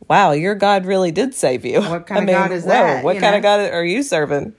"Wow, 0.07 0.31
your 0.31 0.55
God 0.55 0.85
really 0.85 1.11
did 1.11 1.33
save 1.33 1.65
you." 1.65 1.81
What 1.81 2.07
kind 2.07 2.29
of 2.29 2.33
God 2.35 2.51
is 2.51 2.65
that, 2.65 3.03
What 3.03 3.17
kind 3.17 3.31
know? 3.31 3.37
of 3.37 3.43
God 3.43 3.59
are 3.71 3.85
you 3.85 4.03
serving? 4.03 4.53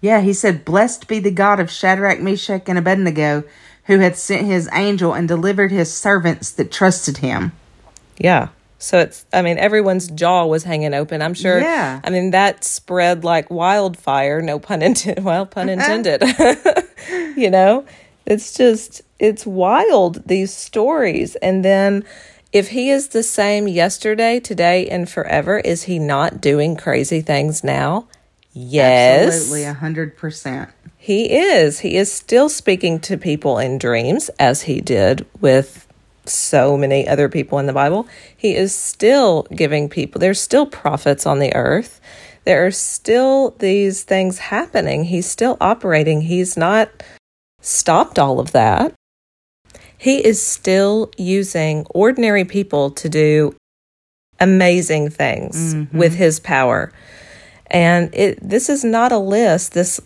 Yeah, 0.00 0.20
he 0.20 0.32
said, 0.32 0.64
Blessed 0.64 1.08
be 1.08 1.18
the 1.18 1.30
God 1.30 1.58
of 1.58 1.70
Shadrach, 1.70 2.20
Meshach, 2.20 2.68
and 2.68 2.78
Abednego, 2.78 3.44
who 3.84 3.98
had 3.98 4.16
sent 4.16 4.46
his 4.46 4.68
angel 4.72 5.12
and 5.12 5.26
delivered 5.26 5.72
his 5.72 5.92
servants 5.92 6.50
that 6.52 6.70
trusted 6.70 7.18
him. 7.18 7.52
Yeah. 8.16 8.48
So 8.78 9.00
it's, 9.00 9.26
I 9.32 9.42
mean, 9.42 9.58
everyone's 9.58 10.06
jaw 10.08 10.46
was 10.46 10.62
hanging 10.62 10.94
open. 10.94 11.20
I'm 11.20 11.34
sure. 11.34 11.58
Yeah. 11.58 12.00
I 12.04 12.10
mean, 12.10 12.30
that 12.30 12.62
spread 12.62 13.24
like 13.24 13.50
wildfire. 13.50 14.40
No 14.40 14.60
pun 14.60 14.82
intended. 14.82 15.24
Well, 15.24 15.46
pun 15.46 15.68
intended. 15.68 16.22
you 17.36 17.50
know, 17.50 17.84
it's 18.28 18.54
just, 18.54 19.02
it's 19.18 19.46
wild, 19.46 20.28
these 20.28 20.54
stories. 20.54 21.34
And 21.36 21.64
then 21.64 22.04
if 22.52 22.68
he 22.68 22.90
is 22.90 23.08
the 23.08 23.22
same 23.22 23.66
yesterday, 23.66 24.38
today, 24.38 24.86
and 24.88 25.08
forever, 25.08 25.58
is 25.58 25.84
he 25.84 25.98
not 25.98 26.40
doing 26.40 26.76
crazy 26.76 27.20
things 27.20 27.64
now? 27.64 28.06
Yes. 28.52 29.34
Absolutely, 29.34 29.64
a 29.64 29.74
hundred 29.74 30.16
percent. 30.16 30.70
He 30.96 31.30
is. 31.30 31.80
He 31.80 31.96
is 31.96 32.12
still 32.12 32.48
speaking 32.48 33.00
to 33.00 33.16
people 33.16 33.58
in 33.58 33.78
dreams, 33.78 34.30
as 34.38 34.62
he 34.62 34.80
did 34.80 35.26
with 35.40 35.86
so 36.24 36.76
many 36.76 37.06
other 37.08 37.28
people 37.28 37.58
in 37.58 37.66
the 37.66 37.72
Bible. 37.72 38.08
He 38.36 38.54
is 38.54 38.74
still 38.74 39.46
giving 39.54 39.88
people, 39.88 40.20
there's 40.20 40.40
still 40.40 40.66
prophets 40.66 41.24
on 41.26 41.38
the 41.38 41.54
earth. 41.54 42.00
There 42.44 42.66
are 42.66 42.70
still 42.70 43.50
these 43.58 44.02
things 44.02 44.38
happening. 44.38 45.04
He's 45.04 45.26
still 45.26 45.56
operating. 45.60 46.22
He's 46.22 46.56
not 46.56 46.88
stopped 47.68 48.18
all 48.18 48.40
of 48.40 48.52
that. 48.52 48.94
He 49.96 50.24
is 50.24 50.40
still 50.40 51.10
using 51.16 51.84
ordinary 51.90 52.44
people 52.44 52.90
to 52.92 53.08
do 53.08 53.54
amazing 54.40 55.10
things 55.10 55.74
mm-hmm. 55.74 55.98
with 55.98 56.14
his 56.14 56.40
power. 56.40 56.92
And 57.66 58.14
it 58.14 58.38
this 58.40 58.68
is 58.68 58.84
not 58.84 59.12
a 59.12 59.18
list, 59.18 59.74
this 59.74 60.00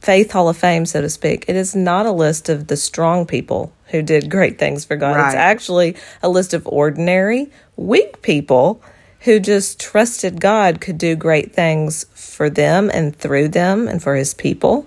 Faith 0.00 0.32
Hall 0.32 0.48
of 0.48 0.56
Fame, 0.56 0.86
so 0.86 1.00
to 1.00 1.08
speak. 1.08 1.44
It 1.48 1.56
is 1.56 1.74
not 1.74 2.06
a 2.06 2.12
list 2.12 2.48
of 2.48 2.68
the 2.68 2.76
strong 2.76 3.26
people 3.26 3.72
who 3.86 4.02
did 4.02 4.30
great 4.30 4.58
things 4.58 4.84
for 4.84 4.96
God. 4.96 5.26
It's 5.26 5.34
actually 5.34 5.96
a 6.22 6.28
list 6.28 6.54
of 6.54 6.66
ordinary, 6.66 7.50
weak 7.76 8.22
people 8.22 8.82
who 9.20 9.40
just 9.40 9.80
trusted 9.80 10.40
God 10.40 10.80
could 10.80 10.98
do 10.98 11.16
great 11.16 11.54
things 11.54 12.04
for 12.14 12.50
them 12.50 12.90
and 12.92 13.16
through 13.16 13.48
them 13.48 13.88
and 13.88 14.02
for 14.02 14.14
his 14.14 14.34
people. 14.34 14.84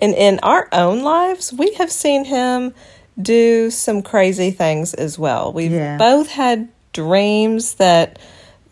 And 0.00 0.14
in 0.14 0.38
our 0.42 0.68
own 0.72 1.02
lives, 1.02 1.52
we 1.52 1.74
have 1.74 1.90
seen 1.90 2.24
him 2.24 2.74
do 3.20 3.70
some 3.70 4.02
crazy 4.02 4.50
things 4.50 4.92
as 4.94 5.18
well. 5.18 5.52
We've 5.52 5.70
Yeah. 5.72 5.96
both 5.96 6.28
had 6.28 6.68
dreams 6.92 7.74
that 7.74 8.18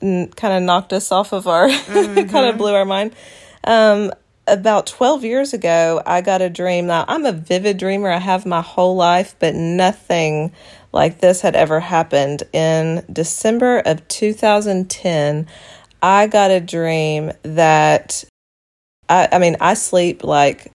kind 0.00 0.44
of 0.44 0.62
knocked 0.62 0.92
us 0.92 1.12
off 1.12 1.32
of 1.32 1.46
our, 1.46 1.68
kind 1.86 2.36
of 2.48 2.58
blew 2.58 2.74
our 2.74 2.84
mind. 2.84 3.14
Um, 3.64 4.10
about 4.48 4.88
12 4.88 5.22
years 5.24 5.52
ago, 5.52 6.02
I 6.04 6.20
got 6.20 6.42
a 6.42 6.50
dream. 6.50 6.88
Now, 6.88 7.04
I'm 7.06 7.24
a 7.24 7.30
vivid 7.32 7.78
dreamer. 7.78 8.10
I 8.10 8.18
have 8.18 8.44
my 8.44 8.60
whole 8.60 8.96
life, 8.96 9.36
but 9.38 9.54
nothing 9.54 10.50
like 10.92 11.20
this 11.20 11.40
had 11.42 11.54
ever 11.54 11.78
happened. 11.78 12.42
In 12.52 13.04
December 13.12 13.78
of 13.78 14.06
2010, 14.08 15.46
I 16.02 16.26
got 16.26 16.50
a 16.50 16.58
dream 16.60 17.30
that 17.44 18.24
I, 19.08 19.28
I 19.30 19.38
mean, 19.38 19.56
I 19.60 19.74
sleep 19.74 20.24
like 20.24 20.72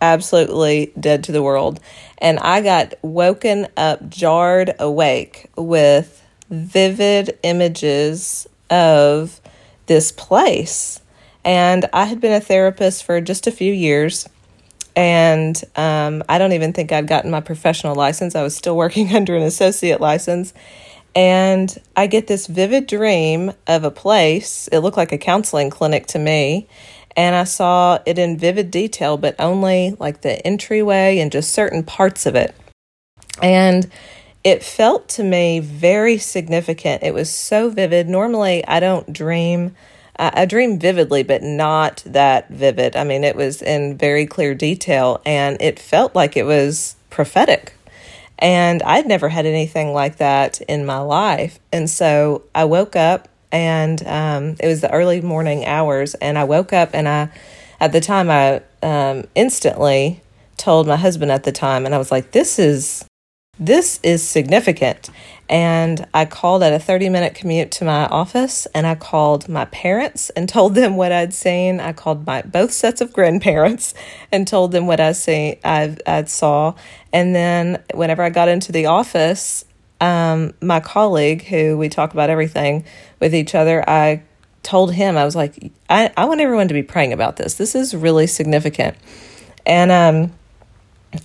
absolutely 0.00 0.92
dead 0.98 1.24
to 1.24 1.32
the 1.32 1.42
world. 1.42 1.80
And 2.18 2.38
I 2.38 2.60
got 2.62 2.94
woken 3.02 3.68
up, 3.76 4.08
jarred 4.08 4.74
awake 4.78 5.50
with 5.56 6.24
vivid 6.50 7.38
images 7.42 8.46
of 8.70 9.40
this 9.86 10.12
place. 10.12 11.00
And 11.44 11.88
I 11.92 12.04
had 12.04 12.20
been 12.20 12.32
a 12.32 12.40
therapist 12.40 13.04
for 13.04 13.20
just 13.20 13.46
a 13.46 13.52
few 13.52 13.72
years. 13.72 14.28
And 14.96 15.60
um, 15.76 16.24
I 16.28 16.38
don't 16.38 16.52
even 16.52 16.72
think 16.72 16.90
I'd 16.90 17.06
gotten 17.06 17.30
my 17.30 17.40
professional 17.40 17.94
license. 17.94 18.34
I 18.34 18.42
was 18.42 18.56
still 18.56 18.76
working 18.76 19.12
under 19.14 19.36
an 19.36 19.42
associate 19.42 20.00
license. 20.00 20.52
And 21.14 21.76
I 21.96 22.06
get 22.06 22.26
this 22.26 22.46
vivid 22.46 22.86
dream 22.86 23.52
of 23.66 23.84
a 23.84 23.90
place. 23.90 24.68
It 24.68 24.80
looked 24.80 24.96
like 24.96 25.12
a 25.12 25.18
counseling 25.18 25.70
clinic 25.70 26.06
to 26.08 26.18
me. 26.18 26.68
And 27.18 27.34
I 27.34 27.42
saw 27.42 27.98
it 28.06 28.16
in 28.16 28.38
vivid 28.38 28.70
detail, 28.70 29.16
but 29.16 29.34
only 29.40 29.96
like 29.98 30.20
the 30.20 30.46
entryway 30.46 31.18
and 31.18 31.32
just 31.32 31.52
certain 31.52 31.82
parts 31.82 32.26
of 32.26 32.36
it. 32.36 32.54
And 33.42 33.90
it 34.44 34.62
felt 34.62 35.08
to 35.10 35.24
me 35.24 35.58
very 35.58 36.18
significant. 36.18 37.02
It 37.02 37.12
was 37.12 37.28
so 37.28 37.70
vivid. 37.70 38.08
Normally, 38.08 38.64
I 38.68 38.78
don't 38.78 39.12
dream. 39.12 39.74
I 40.16 40.46
dream 40.46 40.78
vividly, 40.78 41.24
but 41.24 41.42
not 41.42 42.04
that 42.06 42.50
vivid. 42.50 42.94
I 42.94 43.02
mean, 43.02 43.24
it 43.24 43.34
was 43.34 43.62
in 43.62 43.98
very 43.98 44.24
clear 44.24 44.54
detail, 44.54 45.20
and 45.26 45.60
it 45.60 45.80
felt 45.80 46.14
like 46.14 46.36
it 46.36 46.44
was 46.44 46.94
prophetic. 47.10 47.72
And 48.38 48.80
I'd 48.84 49.06
never 49.06 49.28
had 49.28 49.44
anything 49.44 49.92
like 49.92 50.18
that 50.18 50.60
in 50.62 50.86
my 50.86 50.98
life. 50.98 51.58
And 51.72 51.90
so 51.90 52.44
I 52.54 52.64
woke 52.64 52.94
up, 52.94 53.28
and 53.52 54.06
um, 54.06 54.56
it 54.60 54.66
was 54.66 54.80
the 54.80 54.92
early 54.92 55.20
morning 55.20 55.64
hours. 55.64 56.14
And 56.16 56.38
I 56.38 56.44
woke 56.44 56.72
up, 56.72 56.90
and 56.92 57.08
I, 57.08 57.30
at 57.80 57.92
the 57.92 58.00
time, 58.00 58.30
I 58.30 58.62
um, 58.82 59.24
instantly 59.34 60.22
told 60.56 60.86
my 60.86 60.96
husband 60.96 61.30
at 61.30 61.44
the 61.44 61.52
time, 61.52 61.86
and 61.86 61.94
I 61.94 61.98
was 61.98 62.10
like, 62.10 62.32
"This 62.32 62.58
is 62.58 63.04
this 63.58 63.98
is 64.02 64.26
significant. 64.26 65.10
And 65.48 66.06
I 66.14 66.26
called 66.26 66.62
at 66.62 66.72
a 66.72 66.78
30 66.78 67.08
minute 67.08 67.34
commute 67.34 67.70
to 67.72 67.84
my 67.84 68.06
office 68.06 68.66
and 68.74 68.86
I 68.86 68.94
called 68.94 69.48
my 69.48 69.64
parents 69.66 70.30
and 70.30 70.48
told 70.48 70.74
them 70.74 70.96
what 70.96 71.10
I'd 71.10 71.34
seen. 71.34 71.80
I 71.80 71.92
called 71.92 72.26
my 72.26 72.42
both 72.42 72.70
sets 72.70 73.00
of 73.00 73.12
grandparents 73.12 73.94
and 74.32 74.46
told 74.46 74.72
them 74.72 74.86
what 74.86 75.00
I 75.00 75.12
see 75.12 75.58
I 75.64 75.96
I 76.06 76.24
saw. 76.24 76.74
And 77.12 77.34
then 77.34 77.82
whenever 77.94 78.22
I 78.22 78.30
got 78.30 78.48
into 78.48 78.72
the 78.72 78.86
office, 78.86 79.64
um, 80.00 80.54
my 80.60 80.80
colleague 80.80 81.44
who 81.44 81.76
we 81.76 81.88
talk 81.88 82.12
about 82.12 82.30
everything 82.30 82.84
with 83.20 83.34
each 83.34 83.54
other, 83.54 83.88
I 83.88 84.22
told 84.62 84.92
him 84.92 85.16
I 85.16 85.24
was 85.24 85.34
like, 85.36 85.72
I, 85.88 86.12
I 86.16 86.24
want 86.26 86.40
everyone 86.40 86.68
to 86.68 86.74
be 86.74 86.82
praying 86.82 87.12
about 87.12 87.36
this. 87.36 87.54
This 87.54 87.74
is 87.74 87.94
really 87.94 88.26
significant. 88.26 88.96
And 89.66 89.90
um 89.90 90.32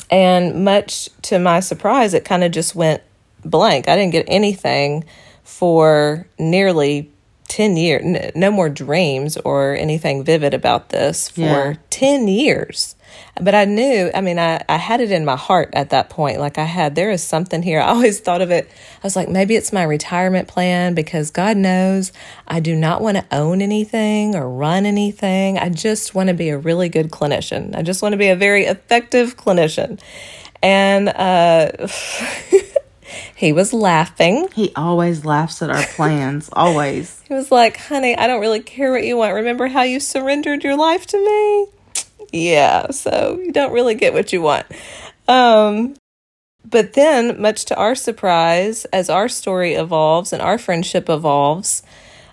and 0.10 0.64
much 0.64 1.10
to 1.24 1.40
my 1.40 1.60
surprise, 1.60 2.14
it 2.14 2.24
kind 2.26 2.44
of 2.44 2.52
just 2.52 2.74
went 2.76 3.02
blank. 3.44 3.88
I 3.88 3.96
didn't 3.96 4.12
get 4.14 4.26
anything 4.28 5.04
for 5.44 6.26
nearly 6.40 7.12
10 7.50 7.76
years, 7.76 8.02
N- 8.04 8.32
no 8.36 8.50
more 8.50 8.70
dreams 8.70 9.36
or 9.38 9.76
anything 9.76 10.24
vivid 10.24 10.54
about 10.54 10.90
this 10.90 11.30
for 11.30 11.42
Yeah. 11.42 11.74
10 11.90 12.28
years. 12.28 12.96
But 13.42 13.56
I 13.56 13.66
knew, 13.66 14.12
I 14.14 14.22
mean, 14.22 14.38
I, 14.38 14.64
I 14.70 14.78
had 14.78 15.02
it 15.02 15.12
in 15.12 15.26
my 15.26 15.36
heart 15.36 15.70
at 15.74 15.90
that 15.90 16.10
point. 16.10 16.40
Like 16.40 16.58
I 16.58 16.66
had, 16.66 16.96
there 16.96 17.10
is 17.10 17.24
something 17.24 17.64
here. 17.64 17.80
I 17.82 17.88
always 17.88 18.20
thought 18.20 18.42
of 18.42 18.52
it. 18.52 18.70
I 18.70 19.00
was 19.04 19.16
like, 19.16 19.30
maybe 19.30 19.56
it's 19.56 19.74
my 19.74 19.84
retirement 19.84 20.48
plan 20.48 20.94
because 20.94 21.32
God 21.32 21.58
knows 21.58 22.12
I 22.48 22.60
do 22.60 22.76
not 22.76 23.02
want 23.02 23.18
to 23.18 23.26
own 23.32 23.62
anything 23.62 24.36
or 24.36 24.50
run 24.50 24.86
anything. 24.86 25.58
I 25.58 25.70
just 25.70 26.14
want 26.14 26.28
to 26.28 26.34
be 26.34 26.50
a 26.50 26.58
really 26.58 26.90
good 26.90 27.10
clinician. 27.12 27.76
I 27.76 27.82
just 27.82 28.02
want 28.02 28.14
to 28.14 28.18
be 28.18 28.30
a 28.30 28.36
very 28.36 28.66
effective 28.66 29.36
clinician. 29.38 30.00
And 30.62 31.10
uh, 31.10 31.88
he 33.36 33.52
was 33.52 33.74
laughing. 33.74 34.48
He 34.54 34.72
always 34.76 35.26
laughs 35.26 35.62
at 35.62 35.70
our 35.70 35.84
plans. 35.84 36.50
always. 36.54 37.22
He 37.28 37.34
was 37.34 37.52
like, 37.52 37.78
honey, 37.78 38.16
I 38.18 38.28
don't 38.28 38.42
really 38.42 38.62
care 38.62 38.92
what 38.92 39.04
you 39.04 39.18
want. 39.18 39.34
Remember 39.34 39.68
how 39.68 39.82
you 39.82 40.00
surrendered 40.00 40.64
your 40.64 40.78
life 40.78 41.06
to 41.08 41.18
me? 41.18 41.68
Yeah, 42.32 42.92
so 42.92 43.40
you 43.44 43.52
don't 43.52 43.74
really 43.74 43.96
get 43.96 44.14
what 44.14 44.32
you 44.34 44.42
want. 44.42 44.66
Um, 45.28 45.96
but 46.66 46.94
then, 46.94 47.42
much 47.42 47.66
to 47.66 47.76
our 47.76 47.96
surprise, 47.96 48.86
as 48.86 49.10
our 49.10 49.28
story 49.30 49.74
evolves 49.74 50.34
and 50.34 50.42
our 50.42 50.58
friendship 50.58 51.10
evolves, 51.10 51.84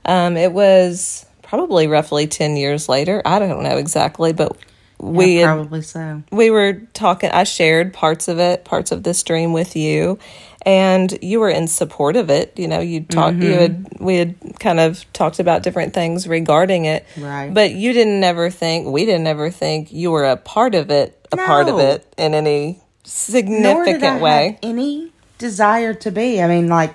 um, 0.04 0.36
it 0.36 0.52
was 0.52 1.26
probably 1.42 1.86
roughly 1.86 2.26
10 2.26 2.56
years 2.56 2.88
later. 2.88 3.22
I 3.24 3.38
don't 3.38 3.62
know 3.62 3.76
exactly, 3.78 4.32
but 4.32 4.56
we 5.00 5.40
Yeah, 5.40 5.46
probably 5.46 5.82
so. 5.82 6.22
we 6.32 6.50
were 6.50 6.74
talking 6.94 7.30
i 7.30 7.44
shared 7.44 7.92
parts 7.92 8.28
of 8.28 8.38
it 8.38 8.64
parts 8.64 8.92
of 8.92 9.02
this 9.02 9.22
dream 9.22 9.52
with 9.52 9.76
you 9.76 10.18
and 10.62 11.18
you 11.22 11.40
were 11.40 11.50
in 11.50 11.68
support 11.68 12.16
of 12.16 12.30
it. 12.30 12.58
You 12.58 12.68
know 12.68 12.80
you 12.80 13.02
talked 13.02 13.38
you 13.38 13.52
had 13.52 13.86
we 13.98 14.16
had 14.16 14.34
kind 14.58 14.80
of 14.80 15.10
talked 15.12 15.38
about 15.38 15.62
different 15.62 15.94
things 15.94 16.28
regarding 16.28 16.84
it. 16.84 17.06
Right. 17.16 17.52
but 17.52 17.72
you 17.72 17.92
didn't 17.92 18.22
ever 18.24 18.50
think 18.50 18.88
we 18.88 19.04
didn't 19.04 19.26
ever 19.26 19.50
think 19.50 19.92
you 19.92 20.10
were 20.10 20.24
a 20.24 20.36
part 20.36 20.74
of 20.74 20.90
it 20.90 21.16
a 21.32 21.36
part 21.36 21.68
of 21.68 21.78
it 21.78 22.12
in 22.18 22.34
any 22.34 22.80
Nor 23.04 23.84
did 23.84 23.96
I 23.96 23.98
significant 23.98 24.22
way. 24.22 24.46
have 24.46 24.58
any 24.62 25.12
desire 25.38 25.94
to 25.94 26.10
be. 26.10 26.40
I 26.42 26.46
mean, 26.46 26.68
like, 26.68 26.94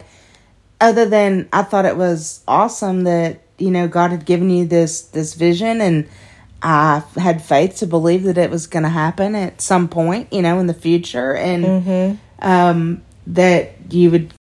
other 0.79 1.05
than 1.05 1.49
I 1.51 1.63
thought 1.63 1.85
it 1.85 1.97
was 1.97 2.43
awesome 2.47 3.03
that 3.03 3.41
you 3.57 3.71
know 3.71 3.87
God 3.87 4.11
had 4.11 4.25
given 4.25 4.49
you 4.49 4.65
this 4.65 5.01
this 5.01 5.33
vision, 5.33 5.81
and 5.81 6.07
I 6.61 7.03
had 7.17 7.41
faith 7.41 7.77
to 7.77 7.87
believe 7.87 8.23
that 8.23 8.37
it 8.37 8.49
was 8.49 8.67
going 8.67 8.83
to 8.83 8.89
happen 8.89 9.35
at 9.35 9.61
some 9.61 9.87
point, 9.87 10.31
you 10.31 10.41
know, 10.41 10.59
in 10.59 10.67
the 10.67 10.73
future, 10.73 11.35
and 11.35 12.19
um, 12.39 13.01
that 13.27 13.73
you 13.89 14.11
would 14.11 14.33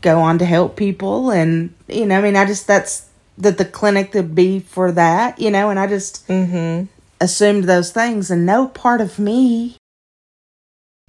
go 0.00 0.20
on 0.20 0.38
to 0.38 0.44
help 0.44 0.76
people, 0.76 1.30
and 1.30 1.74
you 1.88 2.06
know, 2.06 2.18
I 2.18 2.22
mean, 2.22 2.36
I 2.36 2.44
just 2.44 2.66
that's 2.66 3.08
that 3.38 3.58
the 3.58 3.64
clinic 3.64 4.14
would 4.14 4.34
be 4.34 4.60
for 4.60 4.92
that, 4.92 5.38
you 5.38 5.50
know, 5.50 5.70
and 5.70 5.78
I 5.78 5.86
just 5.86 6.26
mm-hmm. 6.28 6.86
assumed 7.20 7.64
those 7.64 7.92
things, 7.92 8.30
and 8.30 8.46
no 8.46 8.68
part 8.68 9.00
of 9.00 9.18
me 9.18 9.76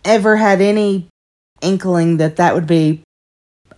ever 0.03 0.37
had 0.37 0.61
any 0.61 1.07
inkling 1.61 2.17
that 2.17 2.37
that 2.37 2.53
would 2.53 2.67
be 2.67 3.01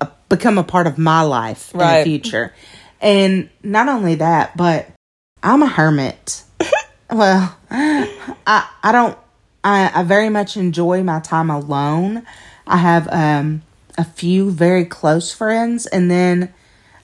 a, 0.02 0.08
become 0.30 0.58
a 0.58 0.64
part 0.64 0.88
of 0.88 0.98
my 0.98 1.22
life 1.22 1.74
in 1.74 1.80
the 1.80 2.02
future. 2.04 2.54
And 3.02 3.50
not 3.64 3.88
only 3.88 4.16
that, 4.16 4.58
but 4.58 4.92
I'm 5.42 5.64
a 5.64 5.68
hermit. 5.68 6.44
well, 7.12 7.58
I 7.70 8.68
I 8.84 8.92
don't 8.92 9.18
I 9.64 9.92
I 9.94 10.04
very 10.04 10.30
much 10.30 10.58
enjoy 10.58 11.04
my 11.04 11.20
time 11.20 11.50
alone. 11.50 12.26
I 12.70 12.78
have 12.78 13.08
um 13.12 13.64
a 13.98 14.06
few 14.06 14.52
very 14.52 14.86
close 14.86 15.34
friends 15.34 15.86
and 15.88 16.10
then 16.10 16.54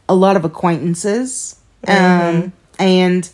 a 0.07 0.15
lot 0.15 0.37
of 0.37 0.45
acquaintances. 0.45 1.59
Um 1.87 2.53
and 2.79 3.29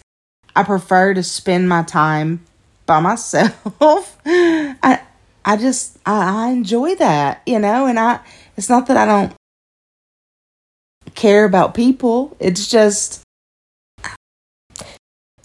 I 0.55 0.63
prefer 0.63 1.13
to 1.13 1.23
spend 1.23 1.69
my 1.69 1.83
time 1.83 2.43
by 2.85 2.99
myself. 2.99 4.17
I 4.25 5.01
I 5.45 5.57
just 5.57 5.99
I, 6.05 6.47
I 6.47 6.51
enjoy 6.51 6.95
that, 6.95 7.41
you 7.45 7.59
know, 7.59 7.85
and 7.85 7.99
I 7.99 8.19
it's 8.57 8.69
not 8.69 8.87
that 8.87 8.97
I 8.97 9.05
don't 9.05 9.33
care 11.13 11.45
about 11.45 11.73
people. 11.73 12.35
It's 12.39 12.67
just 12.69 13.21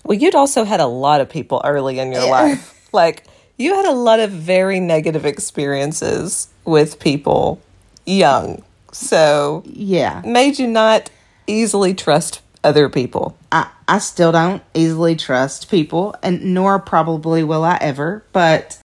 well 0.05 0.16
you'd 0.16 0.35
also 0.37 0.64
had 0.64 0.81
a 0.81 0.87
lot 0.87 1.21
of 1.21 1.28
people 1.28 1.61
early 1.64 1.99
in 1.99 2.12
your 2.12 2.28
life 2.31 2.88
like 2.93 3.25
you 3.59 3.75
had 3.75 3.85
a 3.87 3.93
lot 3.93 4.21
of 4.21 4.31
very 4.31 4.78
negative 4.78 5.26
experiences 5.26 6.49
with 6.66 7.00
people 7.00 7.61
young 8.04 8.62
so 8.96 9.62
yeah. 9.66 10.23
made 10.25 10.58
you 10.58 10.66
not 10.66 11.11
easily 11.46 11.94
trust 11.94 12.40
other 12.64 12.88
people. 12.88 13.37
I, 13.52 13.68
I 13.87 13.99
still 13.99 14.32
don't 14.32 14.62
easily 14.75 15.14
trust 15.14 15.70
people 15.70 16.16
and 16.23 16.54
nor 16.54 16.78
probably 16.78 17.44
will 17.44 17.62
I 17.62 17.78
ever, 17.80 18.25
but 18.32 18.78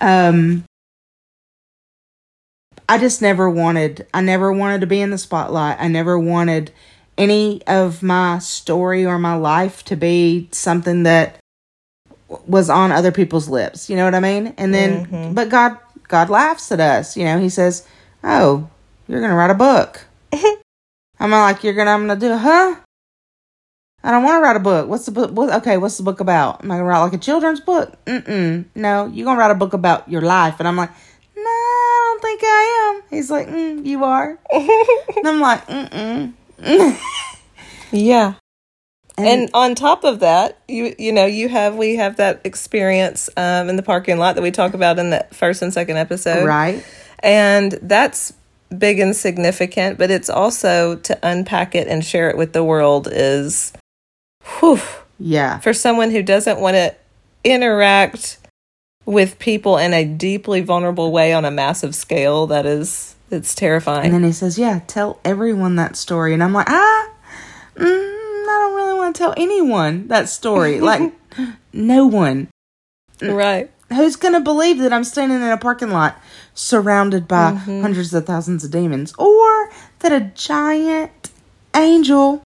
um 0.00 0.64
I 2.88 2.98
just 2.98 3.22
never 3.22 3.48
wanted 3.48 4.06
I 4.14 4.22
never 4.22 4.52
wanted 4.52 4.80
to 4.80 4.86
be 4.86 5.00
in 5.00 5.10
the 5.10 5.18
spotlight. 5.18 5.76
I 5.78 5.88
never 5.88 6.18
wanted 6.18 6.72
any 7.18 7.62
of 7.66 8.02
my 8.02 8.38
story 8.38 9.04
or 9.04 9.18
my 9.18 9.34
life 9.34 9.84
to 9.84 9.96
be 9.96 10.48
something 10.52 11.02
that 11.02 11.36
was 12.46 12.70
on 12.70 12.92
other 12.92 13.12
people's 13.12 13.48
lips. 13.48 13.90
You 13.90 13.96
know 13.96 14.06
what 14.06 14.14
I 14.14 14.20
mean? 14.20 14.54
And 14.56 14.72
then 14.72 15.34
but 15.34 15.50
God 15.50 15.76
God 16.10 16.28
laughs 16.28 16.70
at 16.72 16.80
us. 16.80 17.16
You 17.16 17.24
know, 17.24 17.38
he 17.38 17.48
says, 17.48 17.86
"Oh, 18.22 18.68
you're 19.08 19.20
going 19.20 19.30
to 19.30 19.36
write 19.36 19.50
a 19.50 19.54
book." 19.54 20.06
I'm 21.20 21.30
like, 21.30 21.64
"You're 21.64 21.74
going 21.74 21.86
to 21.86 21.92
I'm 21.92 22.06
going 22.06 22.20
to 22.20 22.26
do, 22.26 22.36
huh?" 22.36 22.76
I 24.02 24.10
don't 24.10 24.22
want 24.22 24.40
to 24.40 24.42
write 24.42 24.56
a 24.56 24.60
book. 24.60 24.88
What's 24.88 25.04
the 25.04 25.12
book? 25.12 25.30
What, 25.30 25.52
okay, 25.56 25.76
what's 25.76 25.98
the 25.98 26.02
book 26.02 26.20
about? 26.20 26.64
Am 26.64 26.70
I 26.70 26.76
gonna 26.76 26.84
write 26.84 27.00
like 27.00 27.12
a 27.12 27.18
children's 27.18 27.60
book? 27.60 28.02
Mm-mm. 28.06 28.64
No, 28.74 29.06
you're 29.06 29.26
gonna 29.26 29.38
write 29.38 29.50
a 29.50 29.54
book 29.54 29.74
about 29.74 30.08
your 30.08 30.22
life. 30.22 30.58
And 30.58 30.66
I'm 30.66 30.76
like, 30.76 30.90
no, 31.36 31.42
I 31.44 32.06
don't 32.08 32.22
think 32.22 32.40
I 32.42 32.94
am. 32.94 33.02
He's 33.10 33.30
like, 33.30 33.48
mm, 33.48 33.84
you 33.84 34.02
are. 34.04 34.38
and 34.52 35.28
I'm 35.28 35.40
like, 35.40 35.66
mm-mm. 35.66 36.32
Yeah. 37.92 38.34
And, 39.20 39.42
And 39.42 39.50
on 39.54 39.74
top 39.74 40.04
of 40.04 40.20
that, 40.20 40.58
you 40.68 40.94
you 40.98 41.12
know, 41.12 41.26
you 41.26 41.48
have 41.48 41.76
we 41.76 41.96
have 41.96 42.16
that 42.16 42.40
experience 42.44 43.30
um, 43.36 43.68
in 43.68 43.76
the 43.76 43.82
parking 43.82 44.18
lot 44.18 44.36
that 44.36 44.42
we 44.42 44.50
talk 44.50 44.74
about 44.74 44.98
in 44.98 45.10
the 45.10 45.26
first 45.32 45.62
and 45.62 45.72
second 45.72 45.96
episode. 45.96 46.44
right, 46.46 46.84
And 47.20 47.72
that's 47.82 48.32
big 48.76 49.00
and 49.00 49.16
significant, 49.16 49.98
but 49.98 50.10
it's 50.10 50.30
also 50.30 50.96
to 50.96 51.18
unpack 51.22 51.74
it 51.74 51.88
and 51.88 52.04
share 52.04 52.30
it 52.30 52.36
with 52.36 52.52
the 52.52 52.64
world 52.64 53.08
is 53.10 53.72
whew, 54.60 54.80
yeah, 55.18 55.58
for 55.58 55.72
someone 55.72 56.10
who 56.10 56.22
doesn't 56.22 56.60
want 56.60 56.74
to 56.74 56.94
interact 57.44 58.38
with 59.06 59.38
people 59.38 59.76
in 59.78 59.92
a 59.92 60.04
deeply 60.04 60.60
vulnerable 60.60 61.10
way 61.10 61.32
on 61.32 61.44
a 61.44 61.50
massive 61.50 61.94
scale, 61.94 62.46
that 62.46 62.66
is 62.66 63.16
it's 63.30 63.54
terrifying. 63.54 64.06
and 64.06 64.14
then 64.14 64.24
he 64.24 64.32
says, 64.32 64.58
yeah, 64.58 64.80
tell 64.86 65.20
everyone 65.24 65.76
that 65.76 65.96
story. 65.96 66.34
And 66.34 66.42
I'm 66.42 66.52
like, 66.52 66.68
ah, 66.68 67.10
mm, 67.76 68.09
I 69.10 69.12
don't 69.12 69.12
really 69.12 69.12
want 69.12 69.16
to 69.16 69.18
tell 69.18 69.34
anyone 69.36 70.08
that 70.08 70.28
story. 70.28 70.80
like, 70.80 71.12
no 71.72 72.06
one. 72.06 72.48
right. 73.20 73.70
Who's 73.92 74.14
going 74.14 74.34
to 74.34 74.40
believe 74.40 74.78
that 74.78 74.92
I'm 74.92 75.02
standing 75.02 75.38
in 75.38 75.48
a 75.48 75.56
parking 75.56 75.90
lot 75.90 76.16
surrounded 76.54 77.26
by 77.26 77.52
mm-hmm. 77.52 77.80
hundreds 77.80 78.14
of 78.14 78.24
thousands 78.24 78.62
of 78.64 78.70
demons? 78.70 79.12
Or 79.18 79.70
that 79.98 80.12
a 80.12 80.30
giant 80.34 81.30
angel, 81.74 82.42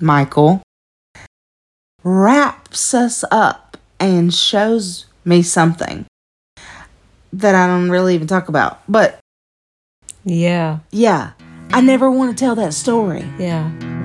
Michael, 0.00 0.62
wraps 2.04 2.94
us 2.94 3.24
up 3.32 3.76
and 3.98 4.32
shows 4.32 5.06
me 5.24 5.42
something 5.42 6.06
that 7.32 7.54
I 7.56 7.66
don't 7.66 7.90
really 7.90 8.14
even 8.14 8.28
talk 8.28 8.48
about. 8.48 8.80
But 8.88 9.18
Yeah. 10.24 10.78
yeah, 10.92 11.32
I 11.72 11.80
never 11.80 12.08
want 12.10 12.36
to 12.36 12.40
tell 12.44 12.54
that 12.54 12.74
story. 12.74 13.24
Yeah. 13.40 13.95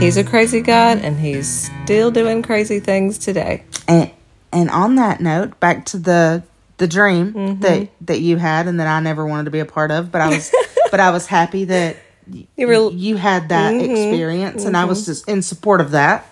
He's 0.00 0.16
a 0.16 0.24
crazy 0.24 0.60
God 0.60 0.98
and 0.98 1.18
he's 1.18 1.70
still 1.84 2.10
doing 2.10 2.42
crazy 2.42 2.80
things 2.80 3.18
today. 3.18 3.64
And 3.88 4.10
and 4.52 4.68
on 4.68 4.96
that 4.96 5.20
note, 5.20 5.58
back 5.60 5.86
to 5.86 5.96
the 5.96 6.42
the 6.78 6.86
dream 6.86 7.32
mm-hmm. 7.32 7.60
that 7.60 7.88
that 8.02 8.20
you 8.20 8.36
had 8.36 8.66
and 8.66 8.80
that 8.80 8.86
I 8.86 9.00
never 9.00 9.24
wanted 9.24 9.44
to 9.44 9.50
be 9.50 9.60
a 9.60 9.64
part 9.64 9.90
of, 9.90 10.12
but 10.12 10.20
I 10.20 10.28
was 10.28 10.52
but 10.90 11.00
I 11.00 11.10
was 11.10 11.26
happy 11.26 11.64
that 11.66 11.96
You 12.56 12.66
were- 12.66 12.90
you 12.90 13.16
had 13.16 13.48
that 13.50 13.72
mm-hmm. 13.72 13.90
experience 13.90 14.64
and 14.64 14.76
I 14.76 14.84
was 14.84 15.02
mm-hmm. 15.02 15.12
just 15.12 15.28
in 15.28 15.40
support 15.40 15.80
of 15.80 15.92
that. 15.92 16.26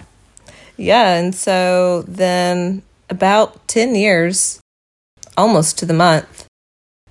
Yeah, 0.77 1.15
and 1.15 1.35
so 1.35 2.05
then 2.09 2.83
about 3.11 3.67
10 3.69 3.95
years, 3.95 4.61
almost 5.37 5.79
to 5.79 5.87
the 5.87 5.95
month 5.95 6.47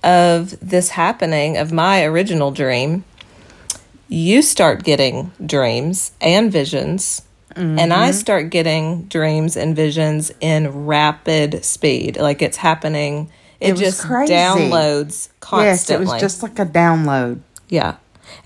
of 0.02 0.58
this 0.60 0.90
happening 0.90 1.56
of 1.56 1.72
my 1.72 2.02
original 2.04 2.50
dream, 2.50 3.04
you 4.08 4.42
start 4.42 4.82
getting 4.82 5.30
dreams 5.44 6.12
and 6.20 6.50
visions. 6.50 7.22
And 7.56 7.92
I 7.92 8.12
start 8.12 8.48
getting 8.48 9.02
dreams 9.04 9.54
and 9.54 9.76
visions 9.76 10.32
in 10.40 10.86
rapid 10.86 11.62
speed. 11.62 12.16
Like 12.16 12.40
it's 12.40 12.56
happening. 12.56 13.30
It, 13.58 13.72
It 13.72 13.76
just 13.76 14.02
crazy. 14.02 14.32
downloads 14.32 15.28
constantly. 15.40 15.66
Yes, 15.66 15.90
it 15.90 16.00
was 16.14 16.20
just 16.22 16.42
like 16.42 16.58
a 16.58 16.64
download. 16.64 17.40
Yeah. 17.68 17.96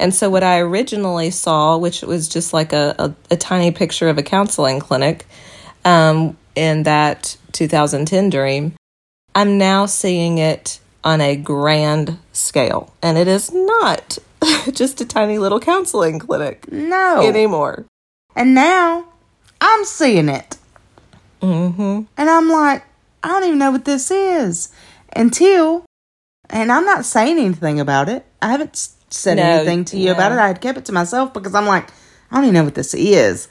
And 0.01 0.13
so 0.13 0.31
what 0.31 0.43
I 0.43 0.59
originally 0.59 1.31
saw, 1.31 1.77
which 1.77 2.03
was 2.03 2.29
just 2.29 2.53
like 2.53 2.73
a, 2.73 2.97
a, 2.99 3.15
a 3.35 3.37
tiny 3.37 3.71
picture 3.71 4.09
of 4.09 4.19
a 4.19 4.23
counseling 4.23 4.81
clinic 4.81 5.27
um, 5.85 6.37
in 6.55 6.83
that 6.85 7.37
2010 7.53 8.31
dream, 8.31 8.75
I'm 9.35 9.59
now 9.59 9.87
seeing 9.87 10.39
it 10.39 10.81
on 11.03 11.21
a 11.21 11.37
grand 11.37 12.19
scale. 12.33 12.93
And 13.03 13.19
it 13.19 13.29
is 13.29 13.53
not 13.53 14.19
just 14.73 15.01
a 15.01 15.05
tiny 15.05 15.39
little 15.39 15.61
counseling 15.61 16.19
clinic 16.19 16.71
No. 16.73 17.27
anymore. 17.27 17.87
And 18.37 18.55
now 18.55 19.07
I'm 19.61 19.85
seeing 19.85 20.29
it. 20.29 20.57
Mm-hmm. 21.41 22.03
And 22.17 22.31
I'm 22.31 22.49
like, 22.49 22.85
I 23.23 23.29
don't 23.29 23.45
even 23.45 23.59
know 23.59 23.71
what 23.71 23.85
this 23.85 24.11
is 24.11 24.73
until, 25.15 25.85
and 26.51 26.73
I'm 26.73 26.85
not 26.85 27.05
saying 27.05 27.39
anything 27.39 27.81
about 27.81 28.09
it. 28.09 28.25
I 28.41 28.51
haven't 28.51 28.89
said 29.11 29.37
No, 29.37 29.43
anything 29.45 29.85
to 29.87 29.99
you 29.99 30.13
about 30.13 30.33
it. 30.33 30.39
I 30.39 30.47
had 30.49 30.61
kept 30.61 30.79
it 30.79 30.85
to 30.87 30.93
myself 30.93 31.33
because 31.33 31.55
I'm 31.55 31.67
like, 31.67 31.91
I 32.31 32.37
don't 32.37 32.45
even 32.45 32.55
know 32.55 32.65
what 32.65 32.75
this 32.75 32.95
is. 32.95 33.49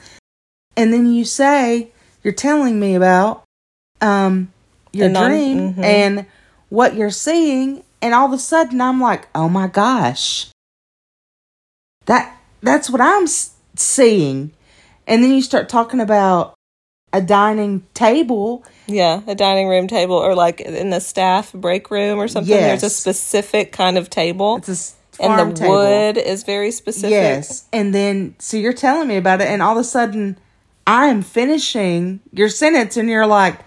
And 0.76 0.92
then 0.92 1.12
you 1.14 1.24
say 1.24 1.92
you're 2.24 2.34
telling 2.34 2.80
me 2.80 2.96
about 2.96 3.44
um 4.02 4.52
your 4.92 5.10
non- 5.10 5.30
dream 5.30 5.74
mhm. 5.74 5.84
and 5.84 6.26
what 6.70 6.96
you're 6.96 7.10
seeing, 7.12 7.84
and 8.02 8.14
all 8.14 8.26
of 8.26 8.34
a 8.34 8.38
sudden 8.40 8.82
I'm 8.82 9.00
like, 9.00 9.28
oh 9.36 9.50
my 9.50 9.68
gosh, 9.68 10.50
that 12.06 12.38
that's 12.62 12.90
what 12.90 13.02
I'm 13.02 13.28
seeing. 13.76 14.52
And 15.08 15.24
then 15.24 15.34
you 15.34 15.42
start 15.42 15.68
talking 15.70 16.00
about 16.00 16.54
a 17.12 17.22
dining 17.22 17.86
table. 17.94 18.64
Yeah, 18.88 19.22
a 19.28 19.36
dining 19.36 19.68
room 19.68 19.88
table 19.88 20.16
or 20.16 20.36
like 20.36 20.62
in 20.62 20.90
the 20.90 21.00
staff 21.00 21.54
break 21.54 21.92
room 21.92 22.20
or 22.20 22.28
something. 22.28 22.54
There's 22.54 22.84
a 22.84 22.90
specific 22.90 23.72
kind 23.72 23.98
of 23.98 24.10
table. 24.10 24.58
It's 24.58 24.70
a 24.70 24.72
s- 24.72 24.96
and 25.20 25.52
the 25.52 25.54
table. 25.54 25.76
wood 25.76 26.18
is 26.18 26.44
very 26.44 26.72
specific. 26.72 27.12
Yes. 27.12 27.66
And 27.72 27.94
then, 27.94 28.36
so 28.40 28.58
you're 28.58 28.74
telling 28.74 29.08
me 29.08 29.16
about 29.18 29.42
it, 29.42 29.48
and 29.48 29.62
all 29.62 29.74
of 29.74 29.78
a 29.78 29.84
sudden, 29.84 30.40
I 30.86 31.08
am 31.08 31.22
finishing 31.22 32.20
your 32.32 32.50
sentence, 32.50 32.98
and 32.98 33.10
you're 33.10 33.28
like, 33.28 33.60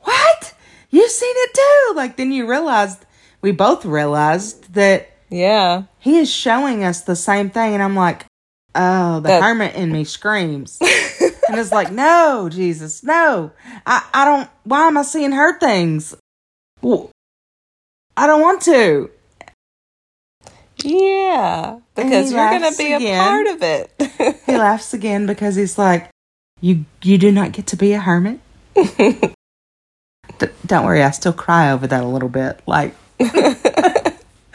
What? 0.00 0.54
You've 0.90 1.10
seen 1.10 1.34
it 1.34 1.54
too? 1.54 1.94
Like, 1.96 2.16
then 2.16 2.32
you 2.32 2.48
realized, 2.48 3.04
we 3.42 3.52
both 3.52 3.84
realized 3.84 4.72
that 4.74 5.10
Yeah. 5.30 5.84
he 5.98 6.18
is 6.18 6.30
showing 6.32 6.84
us 6.84 7.02
the 7.02 7.16
same 7.16 7.50
thing, 7.50 7.74
and 7.74 7.82
I'm 7.82 7.96
like, 7.96 8.26
Oh, 8.74 9.16
the 9.20 9.28
That- 9.28 9.42
hermit 9.42 9.74
in 9.74 9.90
me 9.90 10.04
screams. 10.04 10.78
and 10.80 11.58
it's 11.58 11.72
like, 11.72 11.90
No, 11.90 12.48
Jesus, 12.50 13.02
no. 13.02 13.50
I, 13.86 14.04
I 14.14 14.24
don't, 14.24 14.48
why 14.64 14.86
am 14.86 14.96
I 14.98 15.02
seeing 15.02 15.32
her 15.32 15.58
things? 15.58 16.14
Well, 16.82 17.10
I 18.16 18.26
don't 18.26 18.40
want 18.42 18.62
to. 18.62 19.10
Yeah. 20.82 21.78
Because 21.94 22.32
you're 22.32 22.50
going 22.50 22.70
to 22.72 22.76
be 22.76 22.92
a 22.92 23.16
part 23.16 23.46
of 23.46 23.62
it. 23.62 23.90
He 24.46 24.56
laughs 24.56 24.94
again 24.94 25.26
because 25.26 25.56
he's 25.56 25.78
like, 25.78 26.10
"You 26.60 26.84
you 27.02 27.18
do 27.18 27.32
not 27.32 27.52
get 27.52 27.66
to 27.68 27.76
be 27.76 27.92
a 27.92 28.00
hermit." 28.00 28.40
D- 28.74 30.48
don't 30.66 30.84
worry, 30.84 31.02
I 31.02 31.10
still 31.10 31.32
cry 31.32 31.70
over 31.70 31.86
that 31.86 32.04
a 32.04 32.06
little 32.06 32.28
bit. 32.28 32.60
Like, 32.66 32.94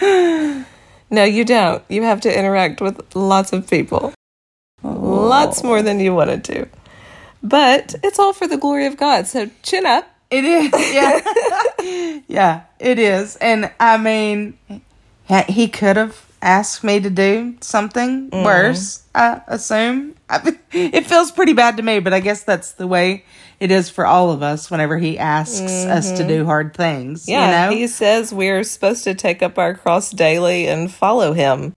no, 0.01 1.23
you 1.23 1.43
don't. 1.45 1.83
You 1.89 2.03
have 2.03 2.21
to 2.21 2.37
interact 2.37 2.81
with 2.81 3.15
lots 3.15 3.51
of 3.53 3.67
people. 3.69 4.13
Lots 4.83 5.63
oh. 5.63 5.67
more 5.67 5.81
than 5.81 5.99
you 5.99 6.13
wanted 6.13 6.43
to. 6.45 6.67
But 7.43 7.95
it's 8.03 8.19
all 8.19 8.33
for 8.33 8.47
the 8.47 8.57
glory 8.57 8.85
of 8.85 8.97
God. 8.97 9.27
So 9.27 9.49
chin 9.63 9.85
up. 9.85 10.07
it 10.29 10.45
is, 10.45 10.71
yeah, 10.93 12.21
yeah, 12.27 12.61
it 12.79 12.99
is. 12.99 13.35
And 13.37 13.71
I 13.79 13.97
mean, 13.97 14.57
he 15.39 15.67
could 15.67 15.95
have 15.95 16.25
asked 16.41 16.83
me 16.83 16.99
to 16.99 17.09
do 17.09 17.55
something 17.61 18.29
mm-hmm. 18.29 18.43
worse. 18.43 19.03
I 19.13 19.41
assume 19.47 20.15
I, 20.29 20.57
it 20.71 21.05
feels 21.05 21.31
pretty 21.31 21.53
bad 21.53 21.77
to 21.77 21.83
me, 21.83 21.99
but 21.99 22.13
I 22.13 22.19
guess 22.19 22.43
that's 22.43 22.73
the 22.73 22.87
way 22.87 23.25
it 23.59 23.71
is 23.71 23.89
for 23.89 24.05
all 24.05 24.31
of 24.31 24.41
us. 24.41 24.71
Whenever 24.71 24.97
he 24.97 25.17
asks 25.17 25.85
us 25.85 26.11
to 26.11 26.19
mm-hmm. 26.19 26.27
do 26.27 26.45
hard 26.45 26.73
things, 26.73 27.27
Yeah, 27.27 27.45
you 27.45 27.71
know, 27.71 27.77
he 27.77 27.87
says 27.87 28.33
we're 28.33 28.63
supposed 28.63 29.03
to 29.03 29.13
take 29.13 29.41
up 29.41 29.57
our 29.57 29.75
cross 29.75 30.11
daily 30.11 30.67
and 30.67 30.91
follow 30.91 31.33
him. 31.33 31.73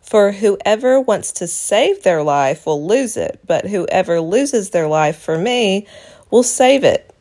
For 0.00 0.32
whoever 0.32 1.00
wants 1.00 1.32
to 1.32 1.46
save 1.46 2.02
their 2.02 2.22
life 2.22 2.64
will 2.64 2.86
lose 2.86 3.18
it, 3.18 3.40
but 3.46 3.66
whoever 3.66 4.20
loses 4.20 4.70
their 4.70 4.88
life 4.88 5.18
for 5.18 5.36
me 5.36 5.86
will 6.30 6.42
save 6.42 6.82
it. 6.82 7.14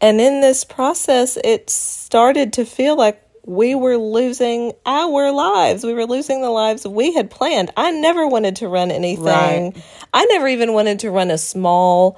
And 0.00 0.20
in 0.20 0.40
this 0.40 0.64
process, 0.64 1.38
it 1.44 1.70
started 1.70 2.54
to 2.54 2.64
feel 2.64 2.96
like 2.96 3.22
we 3.50 3.74
were 3.74 3.96
losing 3.96 4.72
our 4.86 5.32
lives. 5.32 5.82
We 5.82 5.92
were 5.92 6.06
losing 6.06 6.40
the 6.40 6.50
lives 6.50 6.86
we 6.86 7.12
had 7.12 7.32
planned. 7.32 7.72
I 7.76 7.90
never 7.90 8.24
wanted 8.24 8.54
to 8.56 8.68
run 8.68 8.92
anything. 8.92 9.24
Right. 9.24 9.84
I 10.14 10.24
never 10.26 10.46
even 10.46 10.72
wanted 10.72 11.00
to 11.00 11.10
run 11.10 11.32
a 11.32 11.38
small 11.38 12.16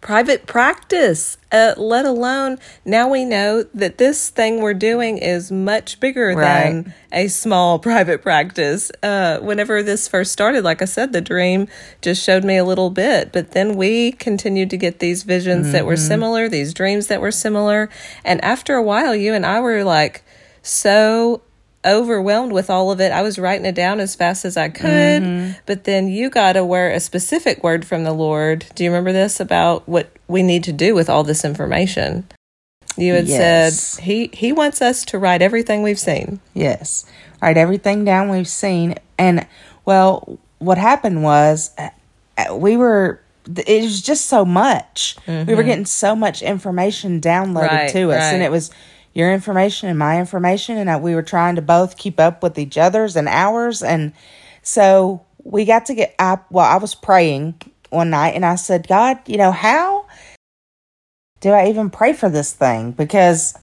private 0.00 0.46
practice, 0.46 1.36
uh, 1.50 1.74
let 1.76 2.06
alone 2.06 2.56
now 2.84 3.08
we 3.08 3.24
know 3.24 3.64
that 3.74 3.98
this 3.98 4.30
thing 4.30 4.62
we're 4.62 4.72
doing 4.72 5.18
is 5.18 5.50
much 5.50 5.98
bigger 5.98 6.34
than 6.36 6.94
a 7.12 7.28
small 7.28 7.78
private 7.90 8.22
practice. 8.22 8.90
Uh, 9.02 9.38
whenever 9.40 9.82
this 9.82 10.08
first 10.08 10.32
started, 10.32 10.64
like 10.64 10.80
I 10.80 10.86
said, 10.86 11.12
the 11.12 11.20
dream 11.20 11.68
just 12.00 12.24
showed 12.24 12.44
me 12.44 12.56
a 12.56 12.64
little 12.64 12.90
bit, 12.90 13.32
but 13.32 13.50
then 13.50 13.76
we 13.76 14.12
continued 14.12 14.70
to 14.70 14.78
get 14.78 15.00
these 15.00 15.24
visions 15.24 15.72
that 15.72 15.84
were 15.84 15.96
similar, 15.96 16.48
these 16.48 16.72
dreams 16.72 17.08
that 17.08 17.20
were 17.20 17.32
similar. 17.32 17.90
And 18.24 18.42
after 18.42 18.76
a 18.76 18.82
while, 18.82 19.14
you 19.14 19.34
and 19.34 19.44
I 19.44 19.60
were 19.60 19.84
like 19.84 20.22
so 20.68 21.42
overwhelmed 21.84 22.52
with 22.52 22.68
all 22.70 22.90
of 22.90 23.00
it. 23.00 23.12
I 23.12 23.22
was 23.22 23.38
writing 23.38 23.64
it 23.64 23.74
down 23.74 24.00
as 24.00 24.14
fast 24.14 24.44
as 24.44 24.56
I 24.56 24.68
could, 24.68 25.56
but 25.66 25.84
then 25.84 26.08
you 26.08 26.28
got 26.28 26.56
a 26.56 26.64
word, 26.64 26.94
a 26.94 27.00
specific 27.00 27.62
word 27.62 27.84
from 27.86 28.04
the 28.04 28.12
Lord. 28.12 28.66
Do 28.74 28.84
you 28.84 28.90
remember 28.90 29.12
this 29.12 29.40
about 29.40 29.88
what 29.88 30.10
we 30.26 30.42
need 30.42 30.64
to 30.64 30.72
do 30.72 30.94
with 30.94 31.08
all 31.08 31.22
this 31.24 31.44
information? 31.44 32.26
You 32.96 33.14
had 33.14 33.28
Yes. 33.28 33.78
said 33.78 34.04
he 34.04 34.28
he 34.32 34.52
wants 34.52 34.82
us 34.82 35.04
to 35.06 35.18
write 35.18 35.40
everything 35.40 35.82
we've 35.82 36.00
seen. 36.00 36.40
Yes. 36.52 37.04
Write 37.40 37.56
everything 37.56 38.04
down 38.04 38.28
we've 38.28 38.48
seen. 38.48 38.96
And, 39.16 39.46
well, 39.84 40.38
what 40.58 40.78
happened 40.78 41.22
was 41.22 41.70
uh, 41.78 41.90
uh, 42.36 42.56
we 42.56 42.76
were, 42.76 43.20
it 43.46 43.82
was 43.84 44.02
just 44.02 44.26
so 44.26 44.44
much. 44.44 45.16
We 45.28 45.54
were 45.54 45.62
getting 45.62 45.86
so 45.86 46.16
much 46.16 46.42
information 46.42 47.20
downloaded 47.20 47.68
Right, 47.68 47.90
to 47.92 48.10
us. 48.10 48.32
And 48.32 48.42
it 48.42 48.50
was 48.50 48.72
your 49.18 49.32
information 49.32 49.88
and 49.88 49.98
my 49.98 50.20
information. 50.20 50.78
And 50.78 51.02
we 51.02 51.16
were 51.16 51.24
trying 51.24 51.56
to 51.56 51.62
both 51.62 51.96
keep 51.96 52.20
up 52.20 52.40
with 52.40 52.56
each 52.56 52.78
other's 52.78 53.16
and 53.16 53.26
ours. 53.28 53.82
And 53.82 54.12
so 54.62 55.26
we 55.42 55.64
got 55.64 55.86
to 55.86 55.94
get, 55.94 56.14
I, 56.20 56.38
well, 56.50 56.64
I 56.64 56.76
was 56.76 56.94
praying 56.94 57.60
one 57.90 58.10
night 58.10 58.36
and 58.36 58.46
I 58.46 58.54
said, 58.54 58.86
God, 58.86 59.18
you 59.26 59.36
know, 59.36 59.50
how 59.50 60.06
do 61.40 61.50
I 61.50 61.68
even 61.68 61.90
pray 61.90 62.12
for 62.12 62.28
this 62.28 62.52
thing? 62.52 62.92
Because 62.92 63.58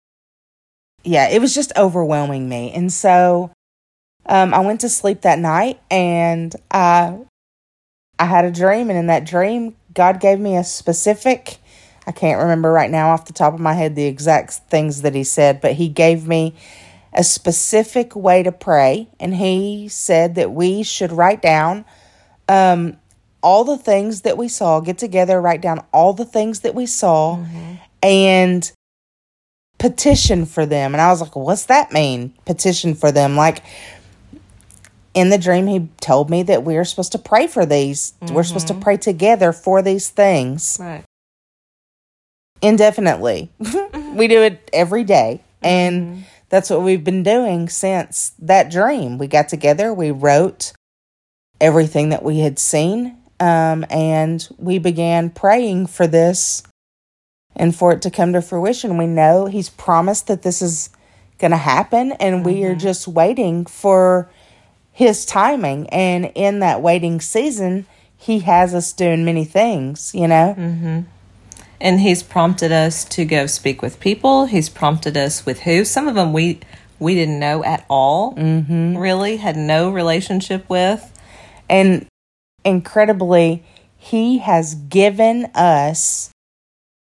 yeah, 1.06 1.30
it 1.30 1.40
was 1.40 1.56
just 1.56 1.72
overwhelming 1.78 2.50
me. 2.50 2.74
And 2.74 2.92
so 2.92 3.52
um, 4.26 4.54
I 4.54 4.60
went 4.60 4.82
to 4.82 4.90
sleep 4.90 5.22
that 5.22 5.40
night 5.40 5.80
and 5.90 6.54
I, 6.70 7.18
I 8.20 8.26
had 8.26 8.44
a 8.44 8.52
dream. 8.52 8.90
And 8.90 9.00
in 9.00 9.08
that 9.08 9.26
dream, 9.26 9.78
God 9.94 10.20
gave 10.20 10.38
me 10.38 10.58
a 10.58 10.66
specific, 10.66 11.60
I 12.08 12.12
can't 12.12 12.42
remember 12.42 12.72
right 12.72 12.92
now 12.92 13.10
off 13.12 13.26
the 13.26 13.34
top 13.34 13.54
of 13.54 13.60
my 13.60 13.74
head 13.74 13.96
the 13.96 14.06
exact 14.06 14.54
things 14.54 15.02
that 15.02 15.16
He 15.16 15.24
said, 15.24 15.62
but 15.62 15.74
He 15.74 15.88
gave 15.90 16.28
me 16.28 16.56
a 17.14 17.24
specific 17.24 18.16
way 18.16 18.44
to 18.44 18.52
pray. 18.52 19.08
And 19.20 19.36
He 19.36 19.88
said 19.88 20.36
that 20.36 20.52
we 20.52 20.84
should 20.84 21.12
write 21.12 21.42
down 21.42 21.86
um, 22.48 22.98
all 23.42 23.64
the 23.64 23.78
things 23.78 24.22
that 24.22 24.38
we 24.38 24.48
saw, 24.48 24.80
get 24.80 24.98
together, 24.98 25.42
write 25.42 25.62
down 25.62 25.84
all 25.94 26.14
the 26.14 26.26
things 26.26 26.62
that 26.62 26.76
we 26.76 26.86
saw, 26.86 27.44
and 28.04 28.72
petition 29.78 30.46
for 30.46 30.66
them. 30.66 30.94
And 30.94 31.02
I 31.02 31.10
was 31.10 31.22
like, 31.22 31.36
what's 31.36 31.66
that 31.66 31.92
mean? 31.92 32.34
Petition 32.46 32.96
for 32.96 33.12
them. 33.12 33.36
Like 33.36 33.64
in 35.14 35.30
the 35.30 35.38
dream, 35.38 35.68
he 35.68 35.90
told 36.02 36.30
me 36.30 36.44
that 36.44 36.64
we 36.64 36.78
are 36.78 36.84
supposed 36.84 37.14
to 37.14 37.20
pray 37.20 37.48
for 37.48 37.66
these. 37.66 38.14
We're 38.22 38.44
supposed 38.44 38.68
to 38.68 38.74
pray 38.74 38.98
together 38.98 39.52
for 39.52 39.82
these 39.82 40.10
things 40.10 40.78
Right. 40.80 41.04
Indefinitely. 42.66 43.52
Mm-hmm. 43.62 44.16
we 44.16 44.28
do 44.28 44.42
it 44.42 44.70
every 44.74 45.04
day. 45.04 45.42
Mm-hmm. 45.64 45.68
And 45.68 46.26
that's 46.50 46.70
what 46.70 46.82
we've 46.82 47.04
been 47.04 47.24
doing 47.24 47.70
since 47.70 48.34
that 48.40 48.72
dream. 48.72 49.18
We 49.18 49.28
got 49.28 49.50
together, 49.50 49.94
we 49.94 50.12
wrote 50.12 50.74
everything 51.60 52.10
that 52.10 52.24
we 52.24 52.40
had 52.40 52.60
seen, 52.60 53.18
um, 53.40 53.86
and 53.90 54.48
we 54.58 54.78
began 54.78 55.30
praying 55.30 55.88
for 55.88 56.08
this 56.08 56.64
and 57.56 57.76
for 57.76 57.94
it 57.94 58.02
to 58.04 58.12
come 58.12 58.34
to 58.34 58.42
fruition. 58.42 58.98
We 58.98 59.08
know 59.08 59.46
He's 59.46 59.70
promised 59.70 60.28
that 60.28 60.44
this 60.44 60.62
is 60.62 60.90
going 61.40 61.52
to 61.52 61.58
happen, 61.58 62.14
and 62.14 62.46
we 62.46 62.64
are 62.66 62.72
mm-hmm. 62.72 62.80
just 62.80 63.08
waiting 63.08 63.66
for 63.66 64.30
His 64.92 65.26
timing. 65.26 65.90
And 65.90 66.32
in 66.36 66.60
that 66.60 66.82
waiting 66.82 67.22
season, 67.22 67.86
He 68.18 68.40
has 68.40 68.74
us 68.74 68.94
doing 68.94 69.26
many 69.26 69.46
things, 69.46 70.14
you 70.14 70.28
know? 70.28 70.54
And 71.82 72.00
he's 72.00 72.24
prompted 72.24 72.72
us 72.72 73.04
to 73.06 73.26
go 73.26 73.48
speak 73.48 73.82
with 73.82 74.00
people. 74.00 74.46
He's 74.46 74.70
prompted 74.70 75.18
us 75.18 75.46
with 75.46 75.62
who. 75.62 75.84
Some 75.86 76.08
of 76.08 76.16
them 76.16 76.34
we 76.34 76.60
we 77.00 77.14
didn't 77.16 77.40
know 77.40 77.64
at 77.64 77.86
all. 77.90 78.34
Mm-hmm. 78.36 78.98
Really 78.98 79.38
had 79.38 79.58
no 79.58 79.90
relationship 79.92 80.70
with. 80.70 81.12
And 81.70 82.08
incredibly, 82.64 83.64
He 83.98 84.38
has 84.38 84.76
given 84.76 85.46
us 85.54 86.32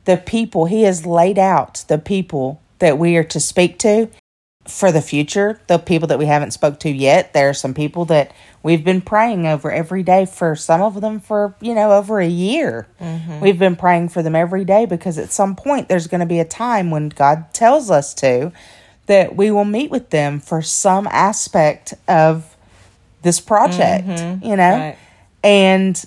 the 0.06 0.18
people, 0.18 0.66
He 0.66 0.84
has 0.84 1.06
laid 1.06 1.40
out 1.40 1.86
the 1.88 1.98
people 1.98 2.62
that 2.78 2.98
we 3.00 3.16
are 3.18 3.24
to 3.24 3.40
speak 3.40 3.80
to. 3.80 4.10
for 4.68 4.92
the 4.92 5.02
future, 5.02 5.60
the 5.68 5.80
people 5.80 6.08
that 6.08 6.20
we 6.20 6.26
haven't 6.26 6.52
spoke 6.52 6.80
to 6.80 6.90
yet, 6.90 7.34
there 7.34 7.50
are 7.50 7.54
some 7.54 7.74
people 7.74 8.06
that 8.06 8.32
we've 8.64 8.84
been 8.84 9.02
praying 9.02 9.48
over 9.48 9.72
every 9.72 10.04
day 10.04 10.26
for 10.26 10.56
some 10.56 10.82
of 10.82 11.00
them 11.02 11.20
for, 11.20 11.56
you 11.62 11.74
know, 11.74 11.92
over 11.92 12.20
a 12.20 12.28
year. 12.28 12.88
We've 13.42 13.60
been 13.60 13.76
praying 13.76 14.10
for 14.10 14.22
them 14.22 14.36
every 14.36 14.66
day 14.66 14.86
because 14.86 15.18
at 15.18 15.32
some 15.32 15.56
point 15.56 15.88
there's 15.90 16.08
going 16.08 16.20
to 16.20 16.26
be 16.28 16.40
a 16.40 16.46
time 16.46 16.92
when 16.92 17.10
God 17.10 17.54
tells 17.54 17.90
us 17.90 18.14
to 18.16 18.52
that 19.06 19.36
we 19.36 19.50
will 19.50 19.66
meet 19.66 19.90
with 19.90 20.10
them 20.12 20.40
for 20.40 20.62
some 20.62 21.08
aspect 21.08 21.94
of 22.08 22.56
this 23.22 23.40
project, 23.40 24.08
you 24.44 24.56
know? 24.56 24.72
Right. 24.72 24.98
And 25.44 26.06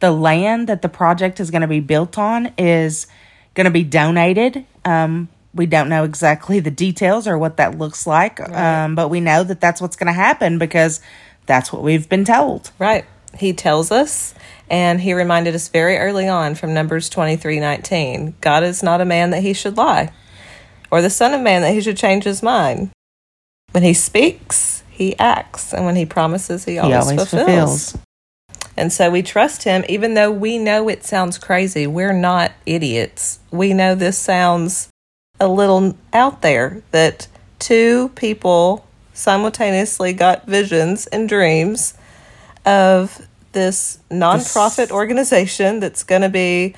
the 0.00 0.10
land 0.10 0.68
that 0.68 0.82
the 0.82 0.88
project 0.88 1.40
is 1.40 1.50
going 1.50 1.62
to 1.62 1.68
be 1.68 1.80
built 1.80 2.18
on 2.18 2.52
is 2.58 3.06
going 3.54 3.64
to 3.64 3.70
be 3.70 3.82
donated. 3.82 4.64
Um, 4.84 5.28
we 5.54 5.66
don't 5.66 5.88
know 5.88 6.04
exactly 6.04 6.60
the 6.60 6.70
details 6.70 7.26
or 7.26 7.38
what 7.38 7.56
that 7.56 7.78
looks 7.78 8.06
like, 8.06 8.38
um, 8.50 8.94
but 8.94 9.08
we 9.08 9.20
know 9.20 9.42
that 9.42 9.60
that's 9.60 9.80
what's 9.80 9.96
going 9.96 10.06
to 10.06 10.12
happen 10.12 10.58
because 10.58 11.00
that's 11.48 11.72
what 11.72 11.82
we've 11.82 12.08
been 12.08 12.24
told. 12.24 12.70
Right. 12.78 13.04
He 13.36 13.52
tells 13.52 13.90
us, 13.90 14.34
and 14.70 15.00
he 15.00 15.12
reminded 15.12 15.54
us 15.54 15.68
very 15.68 15.98
early 15.98 16.28
on 16.28 16.54
from 16.54 16.72
Numbers 16.72 17.08
twenty 17.08 17.36
three 17.36 17.58
nineteen. 17.58 18.36
God 18.40 18.62
is 18.62 18.82
not 18.82 19.00
a 19.00 19.04
man 19.04 19.30
that 19.30 19.42
he 19.42 19.52
should 19.52 19.76
lie, 19.76 20.12
or 20.90 21.02
the 21.02 21.10
Son 21.10 21.34
of 21.34 21.40
Man 21.40 21.62
that 21.62 21.72
he 21.72 21.80
should 21.80 21.96
change 21.96 22.22
his 22.22 22.42
mind. 22.42 22.90
When 23.72 23.82
he 23.82 23.92
speaks, 23.92 24.82
he 24.90 25.18
acts, 25.18 25.74
and 25.74 25.84
when 25.84 25.96
he 25.96 26.06
promises, 26.06 26.64
he 26.64 26.78
always, 26.78 26.94
he 26.94 27.00
always 27.00 27.28
fulfills. 27.28 27.92
fulfills. 27.92 27.98
And 28.76 28.92
so 28.92 29.10
we 29.10 29.22
trust 29.22 29.64
him, 29.64 29.84
even 29.88 30.14
though 30.14 30.30
we 30.30 30.56
know 30.56 30.88
it 30.88 31.04
sounds 31.04 31.36
crazy. 31.36 31.86
We're 31.86 32.12
not 32.12 32.52
idiots. 32.64 33.40
We 33.50 33.74
know 33.74 33.94
this 33.94 34.16
sounds 34.16 34.88
a 35.40 35.48
little 35.48 35.96
out 36.12 36.42
there 36.42 36.82
that 36.92 37.28
two 37.58 38.08
people 38.10 38.86
simultaneously 39.18 40.12
got 40.12 40.46
visions 40.46 41.08
and 41.08 41.28
dreams 41.28 41.94
of 42.64 43.26
this 43.52 43.98
nonprofit 44.10 44.90
organization 44.92 45.80
that's 45.80 46.04
going 46.04 46.22
to 46.22 46.28
be 46.28 46.74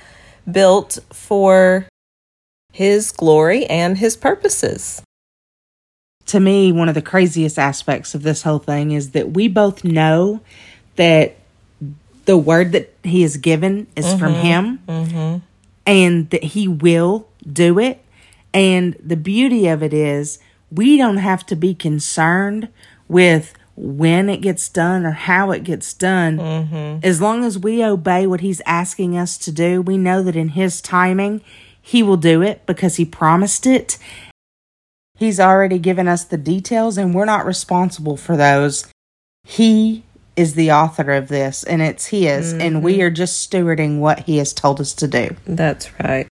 built 0.50 0.98
for 1.12 1.86
his 2.72 3.12
glory 3.12 3.66
and 3.66 3.98
his 3.98 4.16
purposes. 4.16 5.02
to 6.26 6.38
me, 6.40 6.70
one 6.70 6.88
of 6.88 6.94
the 6.94 7.02
craziest 7.02 7.58
aspects 7.58 8.14
of 8.14 8.22
this 8.22 8.42
whole 8.42 8.60
thing 8.60 8.92
is 8.92 9.10
that 9.10 9.32
we 9.32 9.48
both 9.48 9.82
know 9.82 10.40
that 10.94 11.36
the 12.24 12.38
word 12.38 12.70
that 12.72 12.94
he 13.02 13.22
has 13.22 13.36
given 13.36 13.88
is 13.96 14.14
from 14.14 14.32
mm-hmm. 14.34 14.46
him 14.46 14.82
mm-hmm. 14.86 15.38
and 15.84 16.30
that 16.30 16.44
he 16.44 16.68
will 16.68 17.26
do 17.52 17.78
it. 17.80 18.02
And 18.54 18.94
the 19.04 19.16
beauty 19.16 19.66
of 19.66 19.82
it 19.82 19.92
is, 19.92 20.38
we 20.70 20.96
don't 20.96 21.18
have 21.18 21.44
to 21.46 21.56
be 21.56 21.74
concerned 21.74 22.68
with 23.08 23.54
when 23.76 24.28
it 24.28 24.42
gets 24.42 24.68
done 24.68 25.06
or 25.06 25.12
how 25.12 25.50
it 25.50 25.64
gets 25.64 25.94
done. 25.94 26.38
Mm-hmm. 26.38 27.00
As 27.02 27.20
long 27.20 27.44
as 27.44 27.58
we 27.58 27.82
obey 27.84 28.26
what 28.26 28.40
he's 28.40 28.60
asking 28.66 29.16
us 29.16 29.38
to 29.38 29.52
do, 29.52 29.80
we 29.80 29.96
know 29.96 30.22
that 30.22 30.36
in 30.36 30.50
his 30.50 30.80
timing, 30.80 31.40
he 31.80 32.02
will 32.02 32.18
do 32.18 32.42
it 32.42 32.64
because 32.66 32.96
he 32.96 33.04
promised 33.04 33.66
it. 33.66 33.98
He's 35.16 35.40
already 35.40 35.78
given 35.78 36.08
us 36.08 36.24
the 36.24 36.38
details, 36.38 36.96
and 36.96 37.14
we're 37.14 37.24
not 37.24 37.44
responsible 37.46 38.16
for 38.16 38.36
those. 38.36 38.86
He 39.44 40.04
is 40.36 40.54
the 40.54 40.72
author 40.72 41.12
of 41.12 41.28
this, 41.28 41.64
and 41.64 41.82
it's 41.82 42.06
his, 42.06 42.52
and 42.52 42.82
we 42.82 42.94
mm-hmm. 42.94 43.02
are 43.02 43.10
just 43.10 43.50
stewarding 43.50 43.98
what 43.98 44.20
he 44.20 44.38
has 44.38 44.52
told 44.52 44.80
us 44.80 44.94
to 44.94 45.08
do. 45.08 45.36
That's 45.46 45.90
right. 46.00 46.28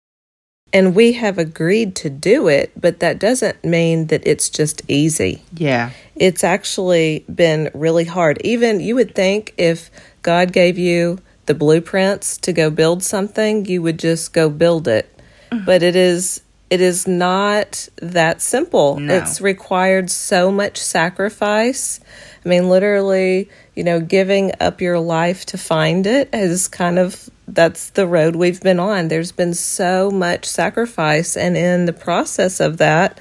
And 0.73 0.95
we 0.95 1.13
have 1.13 1.39
agreed 1.39 1.95
to 1.97 2.11
do 2.11 2.49
it, 2.49 2.73
but 2.79 3.01
that 3.01 3.19
doesn't 3.19 3.65
mean 3.65 4.09
that 4.09 4.27
it's 4.27 4.49
just 4.49 4.83
easy. 4.89 5.43
Yeah. 5.55 5.91
It's 6.17 6.45
actually 6.45 7.25
been 7.33 7.71
really 7.73 8.05
hard. 8.05 8.41
Even 8.43 8.81
you 8.81 8.95
would 8.97 9.15
think 9.15 9.55
if 9.57 9.91
God 10.23 10.53
gave 10.53 10.77
you 10.77 11.19
the 11.47 11.55
blueprints 11.55 12.37
to 12.39 12.53
go 12.53 12.71
build 12.71 13.03
something, 13.03 13.65
you 13.65 13.81
would 13.83 13.99
just 13.99 14.33
go 14.33 14.51
build 14.51 14.89
it. 14.89 15.09
Mm-hmm. 15.53 15.65
But 15.65 15.83
it 15.83 15.97
is 15.97 16.43
it 16.69 16.81
is 16.81 17.07
not 17.07 17.89
that 17.97 18.43
simple. 18.43 18.99
No. 18.99 19.15
It's 19.15 19.41
required 19.41 20.11
so 20.11 20.51
much 20.51 20.79
sacrifice. 20.79 22.01
I 22.45 22.49
mean, 22.49 22.69
literally, 22.69 23.49
you 23.77 23.85
know, 23.85 24.01
giving 24.01 24.53
up 24.59 24.81
your 24.81 24.99
life 24.99 25.47
to 25.47 25.59
find 25.59 26.07
it 26.07 26.31
is 26.33 26.67
kind 26.67 26.99
of 26.99 27.29
that's 27.47 27.91
the 27.91 28.07
road 28.07 28.35
we've 28.35 28.61
been 28.61 28.81
on. 28.81 29.09
There's 29.09 29.31
been 29.33 29.55
so 29.55 30.11
much 30.11 30.47
sacrifice, 30.47 31.37
and 31.37 31.57
in 31.57 31.85
the 31.87 31.93
process 31.93 32.59
of 32.59 32.79
that, 32.79 33.21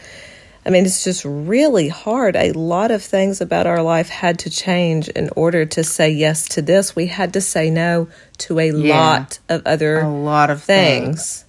I 0.66 0.72
mean, 0.72 0.86
it's 0.86 1.04
just 1.04 1.24
really 1.26 1.90
hard. 1.90 2.36
A 2.36 2.52
lot 2.54 2.90
of 2.90 3.04
things 3.04 3.40
about 3.40 3.68
our 3.68 3.84
life 3.84 4.10
had 4.10 4.40
to 4.40 4.50
change 4.50 5.10
in 5.10 5.30
order 5.36 5.64
to 5.66 5.84
say 5.84 6.10
yes 6.10 6.48
to 6.50 6.62
this. 6.64 6.96
We 6.96 7.06
had 7.06 7.34
to 7.34 7.42
say 7.42 7.70
no 7.70 8.08
to 8.40 8.58
a 8.58 8.72
Yeah. 8.72 8.98
lot 8.98 9.40
of 9.48 9.62
other 9.68 10.00
A 10.00 10.10
lot 10.10 10.50
of 10.50 10.64
things. 10.64 11.06
things. 11.06 11.46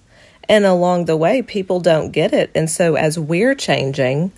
And 0.47 0.65
along 0.65 1.05
the 1.05 1.17
way, 1.17 1.41
people 1.41 1.79
don't 1.79 2.11
get 2.11 2.31
it. 2.31 2.51
And 2.53 2.69
so, 2.69 2.95
as 2.95 3.17
we're 3.17 3.55
changing, 3.55 4.31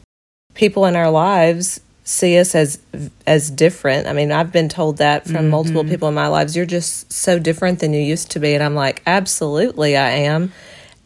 people 0.53 0.85
in 0.85 0.95
our 0.95 1.11
lives 1.11 1.81
see 2.09 2.39
us 2.39 2.55
as 2.55 2.79
as 3.27 3.51
different. 3.51 4.07
I 4.07 4.13
mean, 4.13 4.31
I've 4.31 4.51
been 4.51 4.67
told 4.67 4.97
that 4.97 5.25
from 5.25 5.35
mm-hmm. 5.35 5.49
multiple 5.49 5.83
people 5.83 6.07
in 6.07 6.15
my 6.15 6.27
lives. 6.27 6.55
You're 6.55 6.65
just 6.65 7.13
so 7.13 7.37
different 7.37 7.79
than 7.79 7.93
you 7.93 8.01
used 8.01 8.31
to 8.31 8.39
be, 8.39 8.53
and 8.55 8.63
I'm 8.63 8.75
like, 8.75 9.01
absolutely, 9.05 9.95
I 9.95 10.09
am. 10.09 10.51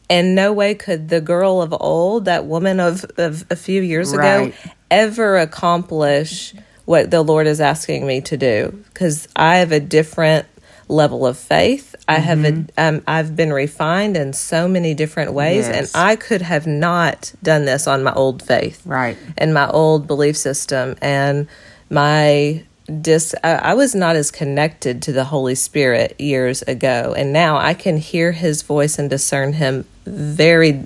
And 0.09 0.35
no 0.35 0.53
way 0.53 0.75
could 0.75 1.09
the 1.09 1.21
girl 1.21 1.61
of 1.61 1.73
old, 1.79 2.25
that 2.25 2.45
woman 2.45 2.79
of, 2.79 3.05
of 3.17 3.45
a 3.49 3.55
few 3.55 3.81
years 3.81 4.13
ago, 4.13 4.51
ever 4.91 5.37
accomplish 5.37 6.53
what 6.85 7.09
the 7.09 7.21
Lord 7.21 7.47
is 7.47 7.61
asking 7.61 8.05
me 8.05 8.21
to 8.21 8.37
do 8.37 8.83
because 8.87 9.27
I 9.35 9.57
have 9.57 9.71
a 9.71 9.79
different 9.79 10.45
level 10.93 11.25
of 11.25 11.37
faith. 11.37 11.95
I 12.07 12.19
have 12.19 12.43
a, 12.45 12.65
um, 12.77 13.01
I've 13.07 13.35
been 13.35 13.51
refined 13.53 14.17
in 14.17 14.33
so 14.33 14.67
many 14.67 14.93
different 14.93 15.33
ways, 15.33 15.67
and 15.67 15.89
I 15.95 16.15
could 16.15 16.41
have 16.41 16.67
not 16.67 17.33
done 17.41 17.65
this 17.65 17.87
on 17.87 18.03
my 18.03 18.13
old 18.13 18.43
faith, 18.43 18.81
Right. 18.85 19.17
And 19.37 19.53
my 19.53 19.69
old 19.69 20.05
belief 20.07 20.37
system, 20.37 20.95
and 21.01 21.47
my 21.89 22.63
dis. 23.01 23.33
I, 23.43 23.51
I 23.53 23.73
was 23.73 23.95
not 23.95 24.15
as 24.15 24.31
connected 24.31 25.01
to 25.03 25.11
the 25.11 25.23
Holy 25.25 25.55
Spirit 25.55 26.19
years 26.19 26.61
ago, 26.63 27.13
and 27.17 27.33
now 27.33 27.57
I 27.57 27.73
can 27.73 27.97
hear 27.97 28.31
His 28.31 28.61
voice 28.61 28.99
and 28.99 29.09
discern 29.09 29.53
Him 29.53 29.85
very 30.05 30.85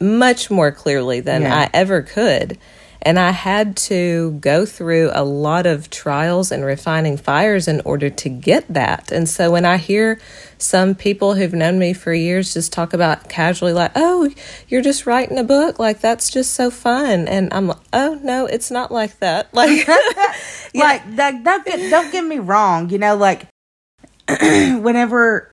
much 0.00 0.50
more 0.50 0.70
clearly 0.70 1.20
than 1.20 1.42
Yeah. 1.42 1.54
I 1.62 1.70
ever 1.72 2.02
could. 2.02 2.58
And 3.06 3.20
I 3.20 3.30
had 3.30 3.76
to 3.76 4.32
go 4.40 4.66
through 4.66 5.12
a 5.14 5.22
lot 5.22 5.64
of 5.64 5.90
trials 5.90 6.50
and 6.50 6.64
refining 6.64 7.16
fires 7.16 7.68
in 7.68 7.80
order 7.84 8.10
to 8.10 8.28
get 8.28 8.66
that. 8.68 9.12
And 9.12 9.28
so 9.28 9.52
when 9.52 9.64
I 9.64 9.76
hear 9.76 10.18
some 10.58 10.96
people 10.96 11.34
who've 11.34 11.52
known 11.52 11.78
me 11.78 11.92
for 11.92 12.12
years 12.12 12.52
just 12.52 12.72
talk 12.72 12.92
about 12.92 13.28
casually, 13.28 13.72
like, 13.72 13.92
oh, 13.94 14.28
you're 14.66 14.82
just 14.82 15.06
writing 15.06 15.38
a 15.38 15.44
book, 15.44 15.78
like, 15.78 16.00
that's 16.00 16.30
just 16.30 16.54
so 16.54 16.68
fun. 16.68 17.28
And 17.28 17.54
I'm 17.54 17.68
like, 17.68 17.78
oh, 17.92 18.18
no, 18.24 18.46
it's 18.46 18.72
not 18.72 18.90
like 18.90 19.20
that. 19.20 19.48
Like, 19.54 19.86
Like 20.74 21.16
that, 21.16 21.44
don't 21.44 21.64
get 21.64 21.90
don't 21.90 22.12
get 22.12 22.24
me 22.24 22.38
wrong. 22.38 22.90
You 22.90 22.98
know, 22.98 23.16
like 23.16 23.46
whenever 24.28 25.52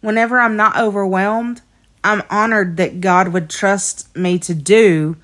whenever 0.00 0.40
I'm 0.40 0.56
not 0.56 0.78
overwhelmed, 0.78 1.60
I'm 2.04 2.22
honored 2.30 2.76
that 2.76 3.00
God 3.00 3.28
would 3.28 3.50
trust 3.50 4.14
me 4.16 4.38
to 4.40 4.54
do 4.54 5.16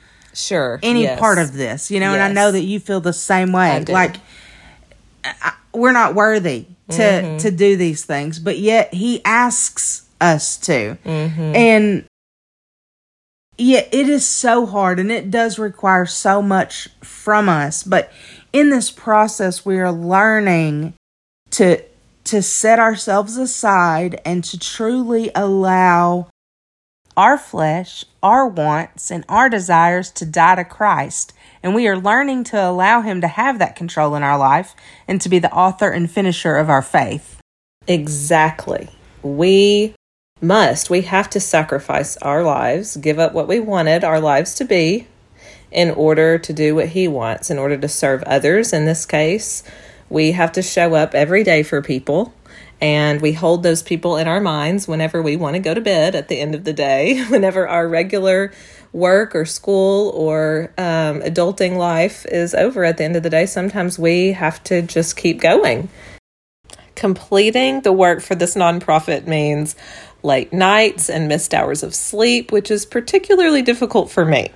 sure. 0.46 0.78
any 0.82 1.02
yes. 1.02 1.18
part 1.18 1.38
of 1.38 1.52
this. 1.52 1.90
You 1.90 2.00
know, 2.00 2.12
and 2.14 2.22
I 2.22 2.32
know 2.32 2.52
that 2.52 2.62
you 2.62 2.80
feel 2.80 3.00
the 3.00 3.12
same 3.12 3.52
way. 3.52 3.84
Like 3.84 4.16
I, 5.24 5.52
we're 5.72 5.92
not 5.92 6.14
worthy 6.14 6.66
to 6.90 6.96
Mm-hmm. 6.96 7.36
to 7.38 7.50
do 7.50 7.76
these 7.76 8.04
things, 8.04 8.38
but 8.38 8.58
yet 8.58 8.94
He 8.94 9.22
asks 9.24 10.06
us 10.20 10.56
to, 10.58 10.96
Mm-hmm. 11.04 11.40
and 11.54 12.04
yeah, 13.60 13.82
it 13.90 14.08
is 14.08 14.26
so 14.26 14.66
hard 14.66 15.00
and 15.00 15.10
it 15.10 15.30
does 15.30 15.58
require 15.58 16.06
so 16.06 16.40
much 16.40 16.88
from 17.02 17.48
us. 17.48 17.82
But 17.82 18.10
in 18.52 18.70
this 18.70 18.90
process, 18.90 19.66
we 19.66 19.78
are 19.80 19.92
learning 19.92 20.94
to 21.50 21.82
to 22.24 22.42
set 22.42 22.78
ourselves 22.78 23.36
aside 23.36 24.20
and 24.24 24.44
to 24.44 24.58
truly 24.58 25.30
allow 25.34 26.28
our 27.18 27.36
flesh, 27.36 28.04
our 28.22 28.46
wants, 28.46 29.10
and 29.10 29.24
our 29.28 29.48
desires 29.50 30.12
to 30.12 30.24
die 30.24 30.54
to 30.54 30.64
Christ. 30.64 31.32
And 31.64 31.74
we 31.74 31.88
are 31.88 31.98
learning 31.98 32.44
to 32.44 32.64
allow 32.64 33.00
Him 33.00 33.20
to 33.22 33.26
have 33.26 33.58
that 33.58 33.74
control 33.74 34.14
in 34.14 34.22
our 34.22 34.38
life 34.38 34.76
and 35.08 35.20
to 35.20 35.28
be 35.28 35.40
the 35.40 35.52
author 35.52 35.90
and 35.90 36.08
finisher 36.08 36.54
of 36.54 36.70
our 36.70 36.80
faith. 36.80 37.40
Exactly. 37.88 38.88
We 39.20 39.96
must, 40.40 40.90
we 40.90 41.00
have 41.02 41.28
to 41.30 41.40
sacrifice 41.40 42.16
our 42.18 42.44
lives, 42.44 42.96
give 42.96 43.18
up 43.18 43.32
what 43.32 43.48
we 43.48 43.58
wanted 43.58 44.04
our 44.04 44.20
lives 44.20 44.54
to 44.54 44.64
be 44.64 45.08
in 45.72 45.90
order 45.90 46.38
to 46.38 46.52
do 46.52 46.76
what 46.76 46.90
He 46.90 47.08
wants, 47.08 47.50
in 47.50 47.58
order 47.58 47.76
to 47.76 47.88
serve 47.88 48.22
others. 48.22 48.72
In 48.72 48.84
this 48.84 49.04
case, 49.04 49.64
we 50.08 50.32
have 50.32 50.52
to 50.52 50.62
show 50.62 50.94
up 50.94 51.16
every 51.16 51.42
day 51.42 51.64
for 51.64 51.82
people. 51.82 52.32
And 52.80 53.20
we 53.20 53.32
hold 53.32 53.62
those 53.62 53.82
people 53.82 54.16
in 54.16 54.28
our 54.28 54.40
minds 54.40 54.86
whenever 54.86 55.20
we 55.20 55.36
want 55.36 55.54
to 55.54 55.60
go 55.60 55.74
to 55.74 55.80
bed 55.80 56.14
at 56.14 56.28
the 56.28 56.40
end 56.40 56.54
of 56.54 56.64
the 56.64 56.72
day, 56.72 57.24
whenever 57.28 57.66
our 57.66 57.88
regular 57.88 58.52
work 58.92 59.34
or 59.34 59.44
school 59.44 60.10
or 60.10 60.72
um, 60.78 61.20
adulting 61.20 61.76
life 61.76 62.24
is 62.26 62.54
over 62.54 62.84
at 62.84 62.96
the 62.96 63.04
end 63.04 63.16
of 63.16 63.22
the 63.22 63.30
day, 63.30 63.46
sometimes 63.46 63.98
we 63.98 64.32
have 64.32 64.62
to 64.64 64.82
just 64.82 65.16
keep 65.16 65.40
going. 65.40 65.88
Completing 66.94 67.82
the 67.82 67.92
work 67.92 68.20
for 68.20 68.34
this 68.34 68.54
nonprofit 68.54 69.26
means 69.26 69.76
late 70.22 70.52
nights 70.52 71.08
and 71.08 71.28
missed 71.28 71.54
hours 71.54 71.82
of 71.82 71.94
sleep, 71.94 72.50
which 72.50 72.70
is 72.70 72.84
particularly 72.84 73.62
difficult 73.62 74.10
for 74.10 74.24
me. 74.24 74.50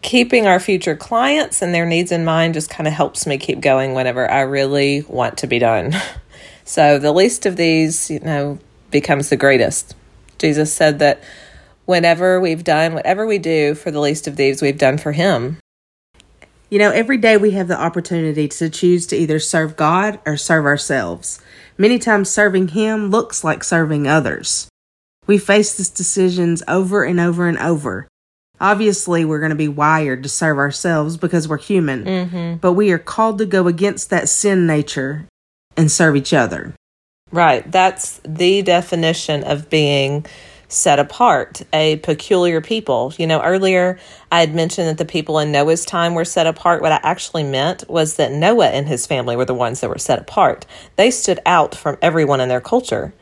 Keeping 0.00 0.46
our 0.46 0.60
future 0.60 0.94
clients 0.94 1.60
and 1.60 1.74
their 1.74 1.86
needs 1.86 2.12
in 2.12 2.24
mind 2.24 2.54
just 2.54 2.70
kind 2.70 2.86
of 2.86 2.92
helps 2.92 3.26
me 3.26 3.38
keep 3.38 3.60
going 3.60 3.94
whenever 3.94 4.30
I 4.30 4.42
really 4.42 5.02
want 5.02 5.38
to 5.38 5.46
be 5.48 5.58
done. 5.58 5.94
So 6.68 6.98
the 6.98 7.12
least 7.12 7.46
of 7.46 7.56
these, 7.56 8.10
you 8.10 8.20
know, 8.20 8.58
becomes 8.90 9.30
the 9.30 9.38
greatest. 9.38 9.96
Jesus 10.36 10.70
said 10.70 10.98
that 10.98 11.22
whenever 11.86 12.38
we've 12.38 12.62
done 12.62 12.92
whatever 12.92 13.26
we 13.26 13.38
do 13.38 13.74
for 13.74 13.90
the 13.90 14.00
least 14.00 14.28
of 14.28 14.36
these, 14.36 14.60
we've 14.60 14.76
done 14.76 14.98
for 14.98 15.12
him. 15.12 15.56
You 16.68 16.78
know, 16.78 16.90
every 16.90 17.16
day 17.16 17.38
we 17.38 17.52
have 17.52 17.68
the 17.68 17.80
opportunity 17.80 18.48
to 18.48 18.68
choose 18.68 19.06
to 19.06 19.16
either 19.16 19.40
serve 19.40 19.76
God 19.76 20.20
or 20.26 20.36
serve 20.36 20.66
ourselves. 20.66 21.40
Many 21.78 21.98
times 21.98 22.28
serving 22.28 22.68
Him 22.68 23.08
looks 23.08 23.42
like 23.42 23.64
serving 23.64 24.06
others. 24.06 24.68
We 25.26 25.38
face 25.38 25.74
these 25.74 25.88
decisions 25.88 26.62
over 26.68 27.02
and 27.02 27.18
over 27.18 27.48
and 27.48 27.56
over. 27.56 28.08
Obviously, 28.60 29.24
we're 29.24 29.38
going 29.38 29.48
to 29.50 29.56
be 29.56 29.68
wired 29.68 30.22
to 30.24 30.28
serve 30.28 30.58
ourselves 30.58 31.16
because 31.16 31.48
we're 31.48 31.56
human, 31.56 32.04
mm-hmm. 32.04 32.56
but 32.56 32.74
we 32.74 32.90
are 32.90 32.98
called 32.98 33.38
to 33.38 33.46
go 33.46 33.66
against 33.68 34.10
that 34.10 34.28
sin 34.28 34.66
nature 34.66 35.26
and 35.78 35.90
serve 35.90 36.16
each 36.16 36.34
other. 36.34 36.74
Right. 37.30 37.70
That's 37.70 38.20
the 38.24 38.62
definition 38.62 39.44
of 39.44 39.70
being 39.70 40.26
set 40.70 40.98
apart, 40.98 41.62
a 41.72 41.96
peculiar 41.96 42.60
people. 42.60 43.14
You 43.16 43.26
know, 43.26 43.40
earlier 43.40 43.98
I 44.30 44.40
had 44.40 44.54
mentioned 44.54 44.88
that 44.88 44.98
the 44.98 45.10
people 45.10 45.38
in 45.38 45.50
Noah's 45.50 45.86
time 45.86 46.14
were 46.14 46.26
set 46.26 46.46
apart. 46.46 46.82
What 46.82 46.92
I 46.92 47.00
actually 47.02 47.44
meant 47.44 47.88
was 47.88 48.16
that 48.16 48.32
Noah 48.32 48.68
and 48.68 48.86
his 48.86 49.06
family 49.06 49.36
were 49.36 49.46
the 49.46 49.54
ones 49.54 49.80
that 49.80 49.88
were 49.88 49.98
set 49.98 50.18
apart. 50.18 50.66
They 50.96 51.10
stood 51.10 51.40
out 51.46 51.74
from 51.74 51.96
everyone 52.02 52.40
in 52.40 52.50
their 52.50 52.60
culture. 52.60 53.14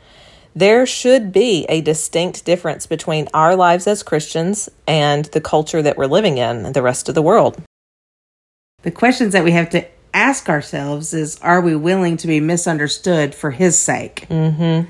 There 0.55 0.85
should 0.85 1.31
be 1.31 1.65
a 1.69 1.81
distinct 1.81 2.43
difference 2.43 2.87
between 2.87 3.27
our 3.33 3.55
lives 3.55 3.87
as 3.87 4.03
Christians 4.03 4.67
and 4.87 5.25
the 5.25 5.41
culture 5.41 5.81
that 5.81 5.97
we're 5.97 6.07
living 6.07 6.39
in, 6.39 6.73
the 6.73 6.81
rest 6.81 7.07
of 7.07 7.15
the 7.15 7.21
world. 7.21 7.61
The 8.81 8.91
questions 8.91 9.33
that 9.33 9.43
we 9.43 9.51
have 9.51 9.69
to 9.71 9.85
ask 10.17 10.49
ourselves 10.49 11.13
is 11.13 11.39
are 11.41 11.61
we 11.61 11.75
willing 11.75 12.17
to 12.17 12.27
be 12.27 12.39
misunderstood 12.39 13.35
for 13.35 13.51
his 13.51 13.77
sake? 13.77 14.25
Mm-hmm. 14.29 14.89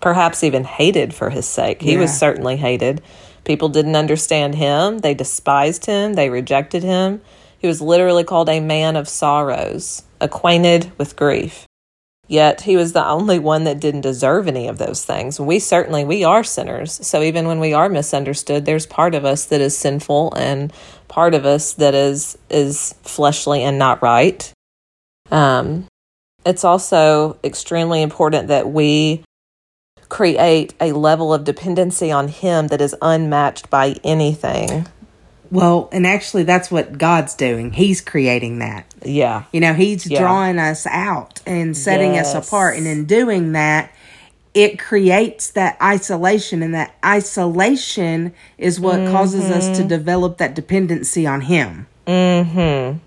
Perhaps 0.00 0.44
even 0.44 0.64
hated 0.64 1.14
for 1.14 1.30
his 1.30 1.46
sake. 1.46 1.80
He 1.80 1.94
yeah. 1.94 2.00
was 2.00 2.16
certainly 2.16 2.58
hated. 2.58 3.00
People 3.44 3.70
didn't 3.70 3.96
understand 3.96 4.54
him, 4.54 4.98
they 4.98 5.14
despised 5.14 5.86
him, 5.86 6.14
they 6.14 6.28
rejected 6.28 6.82
him. 6.82 7.22
He 7.58 7.66
was 7.66 7.80
literally 7.80 8.24
called 8.24 8.50
a 8.50 8.60
man 8.60 8.96
of 8.96 9.08
sorrows, 9.08 10.02
acquainted 10.20 10.92
with 10.98 11.16
grief. 11.16 11.66
Yet 12.28 12.62
he 12.62 12.76
was 12.76 12.92
the 12.92 13.06
only 13.06 13.38
one 13.38 13.64
that 13.64 13.80
didn't 13.80 14.00
deserve 14.00 14.48
any 14.48 14.66
of 14.66 14.78
those 14.78 15.04
things. 15.04 15.38
We 15.40 15.58
certainly 15.60 16.04
we 16.04 16.24
are 16.24 16.44
sinners. 16.44 17.06
So 17.06 17.22
even 17.22 17.46
when 17.46 17.60
we 17.60 17.72
are 17.72 17.88
misunderstood, 17.88 18.66
there's 18.66 18.84
part 18.84 19.14
of 19.14 19.24
us 19.24 19.46
that 19.46 19.60
is 19.60 19.78
sinful 19.78 20.34
and 20.34 20.72
part 21.08 21.34
of 21.34 21.46
us 21.46 21.72
that 21.74 21.94
is 21.94 22.36
is 22.50 22.94
fleshly 23.02 23.62
and 23.62 23.78
not 23.78 24.02
right. 24.02 24.52
Um, 25.30 25.86
it's 26.44 26.64
also 26.64 27.38
extremely 27.42 28.02
important 28.02 28.48
that 28.48 28.70
we 28.70 29.24
create 30.08 30.74
a 30.80 30.92
level 30.92 31.34
of 31.34 31.44
dependency 31.44 32.12
on 32.12 32.28
Him 32.28 32.68
that 32.68 32.80
is 32.80 32.94
unmatched 33.02 33.68
by 33.70 33.96
anything. 34.04 34.86
Well, 35.50 35.88
and 35.92 36.06
actually, 36.06 36.42
that's 36.42 36.70
what 36.70 36.98
God's 36.98 37.34
doing. 37.34 37.72
He's 37.72 38.00
creating 38.00 38.58
that. 38.60 38.92
Yeah. 39.04 39.44
You 39.52 39.60
know, 39.60 39.74
He's 39.74 40.06
yeah. 40.06 40.20
drawing 40.20 40.58
us 40.58 40.86
out 40.86 41.40
and 41.46 41.76
setting 41.76 42.14
yes. 42.14 42.34
us 42.34 42.48
apart. 42.48 42.76
And 42.76 42.86
in 42.86 43.04
doing 43.04 43.52
that, 43.52 43.92
it 44.54 44.78
creates 44.78 45.50
that 45.52 45.76
isolation. 45.80 46.62
And 46.62 46.74
that 46.74 46.96
isolation 47.04 48.32
is 48.58 48.80
what 48.80 48.98
mm-hmm. 48.98 49.12
causes 49.12 49.50
us 49.50 49.66
to 49.66 49.82
mm-hmm. 49.82 49.88
develop 49.88 50.38
that 50.38 50.54
dependency 50.54 51.26
on 51.26 51.42
Him. 51.42 51.86
Mm 52.06 52.50
hmm. 52.92 52.98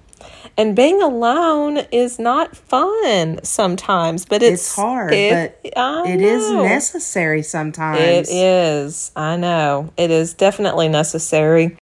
And 0.59 0.75
being 0.75 1.01
alone 1.01 1.77
is 1.89 2.19
not 2.19 2.53
fun 2.53 3.39
sometimes, 3.43 4.25
but 4.25 4.43
it's, 4.43 4.61
it's 4.61 4.75
hard, 4.75 5.13
it, 5.13 5.57
but 5.73 6.05
it 6.05 6.19
is 6.19 6.51
necessary 6.51 7.43
sometimes. 7.43 8.01
It 8.01 8.27
is. 8.29 9.13
I 9.15 9.37
know. 9.37 9.93
It 9.95 10.11
is 10.11 10.33
definitely 10.33 10.89
necessary. 10.89 11.77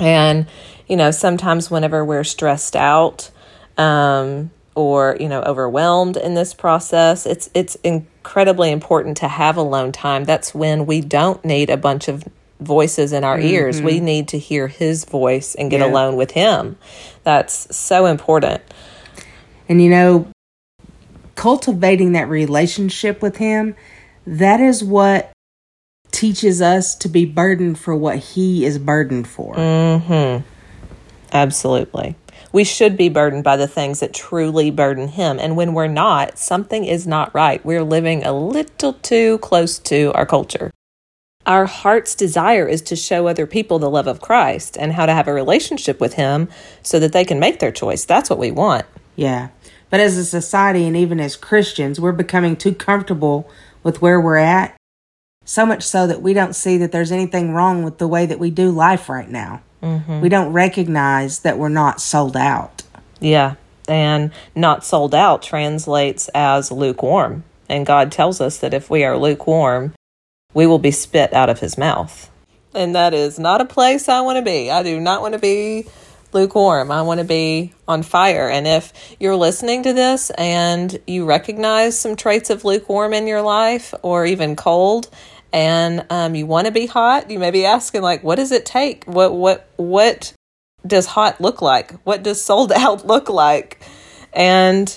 And, 0.00 0.48
you 0.88 0.96
know, 0.96 1.12
sometimes 1.12 1.70
whenever 1.70 2.04
we're 2.04 2.24
stressed 2.24 2.74
out, 2.74 3.30
um, 3.78 4.50
or 4.74 5.16
you 5.20 5.28
know 5.28 5.42
overwhelmed 5.42 6.16
in 6.16 6.32
this 6.32 6.54
process 6.54 7.26
it's 7.26 7.50
it's 7.52 7.74
incredibly 7.84 8.70
important 8.70 9.18
to 9.18 9.28
have 9.28 9.58
alone 9.58 9.92
time 9.92 10.24
that's 10.24 10.54
when 10.54 10.86
we 10.86 11.02
don't 11.02 11.44
need 11.44 11.68
a 11.68 11.76
bunch 11.76 12.08
of 12.08 12.24
voices 12.62 13.12
in 13.12 13.24
our 13.24 13.36
mm-hmm. 13.36 13.48
ears. 13.48 13.82
We 13.82 14.00
need 14.00 14.28
to 14.28 14.38
hear 14.38 14.68
his 14.68 15.04
voice 15.04 15.54
and 15.54 15.70
get 15.70 15.80
yeah. 15.80 15.90
alone 15.90 16.16
with 16.16 16.30
him. 16.32 16.78
That's 17.24 17.74
so 17.74 18.06
important. 18.06 18.62
And 19.68 19.82
you 19.82 19.90
know, 19.90 20.28
cultivating 21.34 22.12
that 22.12 22.28
relationship 22.28 23.22
with 23.22 23.36
him, 23.36 23.74
that 24.26 24.60
is 24.60 24.84
what 24.84 25.30
teaches 26.10 26.60
us 26.60 26.94
to 26.96 27.08
be 27.08 27.24
burdened 27.24 27.78
for 27.78 27.96
what 27.96 28.18
he 28.18 28.64
is 28.64 28.78
burdened 28.78 29.26
for. 29.26 29.54
Mhm. 29.54 30.44
Absolutely. 31.32 32.14
We 32.52 32.64
should 32.64 32.98
be 32.98 33.08
burdened 33.08 33.44
by 33.44 33.56
the 33.56 33.66
things 33.66 34.00
that 34.00 34.12
truly 34.12 34.70
burden 34.70 35.08
him. 35.08 35.38
And 35.40 35.56
when 35.56 35.72
we're 35.72 35.86
not, 35.86 36.38
something 36.38 36.84
is 36.84 37.06
not 37.06 37.34
right. 37.34 37.64
We're 37.64 37.82
living 37.82 38.24
a 38.24 38.32
little 38.32 38.92
too 38.92 39.38
close 39.38 39.78
to 39.80 40.12
our 40.14 40.26
culture. 40.26 40.70
Our 41.46 41.66
heart's 41.66 42.14
desire 42.14 42.68
is 42.68 42.82
to 42.82 42.96
show 42.96 43.26
other 43.26 43.46
people 43.46 43.78
the 43.78 43.90
love 43.90 44.06
of 44.06 44.20
Christ 44.20 44.76
and 44.78 44.92
how 44.92 45.06
to 45.06 45.12
have 45.12 45.26
a 45.26 45.32
relationship 45.32 46.00
with 46.00 46.14
Him 46.14 46.48
so 46.82 47.00
that 47.00 47.12
they 47.12 47.24
can 47.24 47.40
make 47.40 47.58
their 47.58 47.72
choice. 47.72 48.04
That's 48.04 48.30
what 48.30 48.38
we 48.38 48.52
want. 48.52 48.86
Yeah. 49.16 49.48
But 49.90 50.00
as 50.00 50.16
a 50.16 50.24
society 50.24 50.86
and 50.86 50.96
even 50.96 51.20
as 51.20 51.36
Christians, 51.36 52.00
we're 52.00 52.12
becoming 52.12 52.56
too 52.56 52.74
comfortable 52.74 53.50
with 53.82 54.00
where 54.00 54.20
we're 54.20 54.36
at. 54.36 54.76
So 55.44 55.66
much 55.66 55.82
so 55.82 56.06
that 56.06 56.22
we 56.22 56.32
don't 56.32 56.54
see 56.54 56.78
that 56.78 56.92
there's 56.92 57.12
anything 57.12 57.52
wrong 57.52 57.82
with 57.82 57.98
the 57.98 58.06
way 58.06 58.24
that 58.26 58.38
we 58.38 58.50
do 58.50 58.70
life 58.70 59.08
right 59.08 59.28
now. 59.28 59.62
Mm-hmm. 59.82 60.20
We 60.20 60.28
don't 60.28 60.52
recognize 60.52 61.40
that 61.40 61.58
we're 61.58 61.68
not 61.68 62.00
sold 62.00 62.36
out. 62.36 62.84
Yeah. 63.20 63.56
And 63.88 64.30
not 64.54 64.84
sold 64.84 65.14
out 65.14 65.42
translates 65.42 66.28
as 66.28 66.70
lukewarm. 66.70 67.42
And 67.68 67.84
God 67.84 68.12
tells 68.12 68.40
us 68.40 68.58
that 68.58 68.72
if 68.72 68.88
we 68.88 69.02
are 69.02 69.18
lukewarm, 69.18 69.92
we 70.54 70.66
will 70.66 70.78
be 70.78 70.90
spit 70.90 71.32
out 71.32 71.50
of 71.50 71.60
his 71.60 71.78
mouth. 71.78 72.30
And 72.74 72.94
that 72.94 73.12
is 73.14 73.38
not 73.38 73.60
a 73.60 73.64
place 73.64 74.08
I 74.08 74.20
want 74.22 74.36
to 74.36 74.42
be. 74.42 74.70
I 74.70 74.82
do 74.82 74.98
not 74.98 75.20
want 75.20 75.34
to 75.34 75.40
be 75.40 75.86
lukewarm. 76.32 76.90
I 76.90 77.02
want 77.02 77.18
to 77.18 77.24
be 77.24 77.72
on 77.86 78.02
fire. 78.02 78.48
And 78.48 78.66
if 78.66 78.92
you're 79.20 79.36
listening 79.36 79.82
to 79.82 79.92
this 79.92 80.30
and 80.30 80.98
you 81.06 81.26
recognize 81.26 81.98
some 81.98 82.16
traits 82.16 82.50
of 82.50 82.64
lukewarm 82.64 83.12
in 83.12 83.26
your 83.26 83.42
life 83.42 83.92
or 84.02 84.24
even 84.24 84.56
cold, 84.56 85.10
and 85.52 86.06
um, 86.08 86.34
you 86.34 86.46
want 86.46 86.66
to 86.66 86.72
be 86.72 86.86
hot, 86.86 87.30
you 87.30 87.38
may 87.38 87.50
be 87.50 87.66
asking, 87.66 88.00
like, 88.02 88.24
what 88.24 88.36
does 88.36 88.52
it 88.52 88.64
take? 88.64 89.04
What 89.04 89.34
what 89.34 89.68
what 89.76 90.32
does 90.86 91.06
hot 91.06 91.40
look 91.40 91.60
like? 91.60 91.92
What 92.04 92.22
does 92.22 92.40
sold 92.40 92.72
out 92.76 93.06
look 93.06 93.28
like? 93.28 93.82
And 94.32 94.96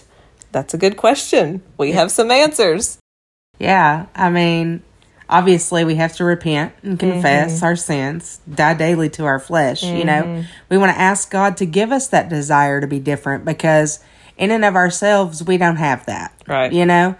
that's 0.51 0.73
a 0.73 0.77
good 0.77 0.95
question. 0.95 1.61
We 1.77 1.91
have 1.91 2.11
some 2.11 2.31
answers. 2.31 2.97
Yeah, 3.59 4.05
I 4.15 4.29
mean, 4.29 4.83
obviously 5.29 5.83
we 5.83 5.95
have 5.95 6.13
to 6.15 6.23
repent 6.23 6.73
and 6.83 6.99
confess 6.99 7.55
mm-hmm. 7.55 7.65
our 7.65 7.75
sins 7.75 8.39
die 8.53 8.73
daily 8.73 9.09
to 9.09 9.25
our 9.25 9.39
flesh 9.39 9.83
mm-hmm. 9.83 9.97
you 9.97 10.05
know 10.05 10.23
mm-hmm. 10.23 10.47
we 10.69 10.77
want 10.77 10.91
to 10.91 10.99
ask 10.99 11.29
god 11.31 11.57
to 11.57 11.65
give 11.65 11.91
us 11.91 12.07
that 12.07 12.29
desire 12.29 12.79
to 12.81 12.87
be 12.87 12.99
different 12.99 13.45
because 13.45 13.99
in 14.37 14.51
and 14.51 14.65
of 14.65 14.75
ourselves 14.75 15.43
we 15.43 15.57
don't 15.57 15.77
have 15.77 16.05
that 16.05 16.33
right 16.47 16.73
you 16.73 16.85
know 16.85 17.15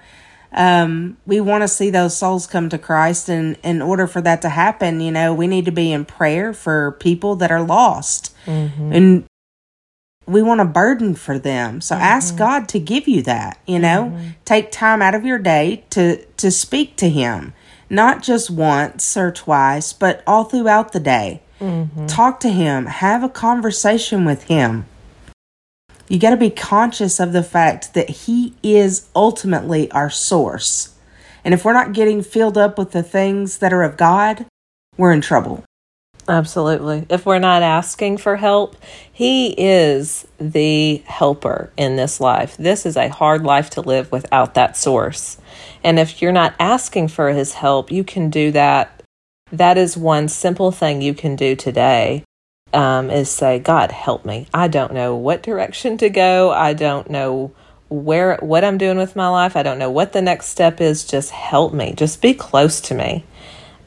um, 0.52 1.18
we 1.26 1.42
want 1.42 1.64
to 1.64 1.68
see 1.68 1.90
those 1.90 2.16
souls 2.16 2.48
come 2.48 2.70
to 2.70 2.78
christ 2.78 3.28
and 3.28 3.58
in 3.64 3.82
order 3.82 4.08
for 4.08 4.22
that 4.22 4.42
to 4.42 4.50
happen 4.50 5.02
you 5.02 5.12
know 5.12 5.34
we 5.34 5.48
need 5.48 5.66
to 5.66 5.72
be 5.72 5.92
in 5.92 6.06
prayer 6.06 6.54
for 6.54 6.94
people 6.94 7.36
that 7.36 7.52
are 7.52 7.64
lost 7.64 8.34
mm-hmm. 8.46 8.94
and 8.94 9.26
we 10.28 10.42
want 10.42 10.62
a 10.62 10.66
burden 10.66 11.14
for 11.14 11.38
them 11.38 11.82
so 11.82 11.96
ask 11.96 12.30
mm-hmm. 12.30 12.38
god 12.38 12.70
to 12.70 12.80
give 12.80 13.08
you 13.08 13.22
that 13.22 13.60
you 13.66 13.80
know 13.80 14.12
mm-hmm. 14.14 14.30
take 14.46 14.72
time 14.72 15.02
out 15.02 15.14
of 15.14 15.26
your 15.26 15.40
day 15.40 15.84
to 15.90 16.24
to 16.38 16.50
speak 16.50 16.96
to 16.96 17.10
him 17.10 17.54
not 17.90 18.24
just 18.24 18.50
once 18.50 19.16
or 19.16 19.32
twice, 19.32 19.94
but 19.94 20.24
all 20.26 20.44
throughout 20.44 20.92
the 20.94 21.00
day. 21.00 21.42
Mm-hmm. 21.60 22.08
Talk 22.08 22.40
to 22.42 22.50
him, 22.50 22.86
have 22.86 23.24
a 23.24 23.30
conversation 23.30 24.26
with 24.26 24.44
him. 24.44 24.86
You 26.08 26.20
got 26.20 26.32
to 26.32 26.38
be 26.38 26.50
conscious 26.50 27.20
of 27.20 27.34
the 27.34 27.44
fact 27.44 27.94
that 27.94 28.10
he 28.10 28.54
is 28.62 29.10
ultimately 29.16 29.90
our 29.92 30.10
source. 30.10 30.94
And 31.44 31.54
if 31.54 31.64
we're 31.64 31.74
not 31.74 31.94
getting 31.94 32.22
filled 32.22 32.58
up 32.58 32.78
with 32.78 32.92
the 32.92 33.04
things 33.04 33.60
that 33.60 33.74
are 33.74 33.84
of 33.84 33.98
God, 33.98 34.46
we're 34.98 35.14
in 35.14 35.22
trouble. 35.22 35.64
Absolutely. 36.28 37.06
If 37.10 37.26
we're 37.26 37.40
not 37.40 37.62
asking 37.62 38.18
for 38.18 38.36
help, 38.36 38.76
He 39.12 39.54
is 39.58 40.28
the 40.40 41.04
helper 41.06 41.72
in 41.78 41.98
this 41.98 42.20
life. 42.20 42.58
This 42.58 42.86
is 42.86 42.98
a 42.98 43.10
hard 43.10 43.44
life 43.44 43.70
to 43.72 43.82
live 43.82 44.12
without 44.12 44.56
that 44.56 44.76
source. 44.76 45.38
And 45.86 46.00
if 46.00 46.20
you're 46.20 46.32
not 46.32 46.56
asking 46.60 47.10
for 47.10 47.30
His 47.30 47.54
help, 47.54 47.92
you 47.92 48.04
can 48.04 48.32
do 48.32 48.52
that. 48.52 49.04
That 49.52 49.78
is 49.78 49.96
one 49.96 50.28
simple 50.28 50.72
thing 50.72 51.04
you 51.04 51.14
can 51.14 51.36
do 51.36 51.56
today 51.56 52.24
um, 52.74 53.12
is 53.12 53.30
say, 53.30 53.60
God, 53.60 53.92
help 53.92 54.26
me. 54.26 54.48
I 54.52 54.68
don't 54.68 54.94
know 54.94 55.16
what 55.16 55.44
direction 55.44 56.00
to 56.00 56.10
go. 56.10 56.50
I 56.50 56.74
don't 56.74 57.08
know 57.12 57.54
where 57.88 58.38
what 58.38 58.64
I'm 58.64 58.80
doing 58.80 58.98
with 58.98 59.16
my 59.16 59.28
life. 59.28 59.56
I 59.56 59.62
don't 59.62 59.78
know 59.78 59.92
what 59.92 60.12
the 60.12 60.24
next 60.24 60.48
step 60.48 60.82
is. 60.82 61.06
Just 61.06 61.30
help 61.30 61.72
me. 61.72 61.94
Just 61.94 62.20
be 62.20 62.34
close 62.34 62.82
to 62.82 62.96
me. 62.96 63.24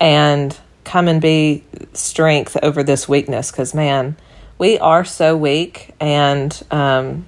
And 0.00 0.56
come 0.84 1.08
and 1.08 1.20
be 1.20 1.64
strength 1.94 2.56
over 2.62 2.84
this 2.84 3.08
weakness 3.08 3.50
because, 3.50 3.74
man, 3.74 4.16
we 4.56 4.78
are 4.78 5.04
so 5.04 5.36
weak. 5.36 5.96
And 5.98 6.62
um, 6.70 7.26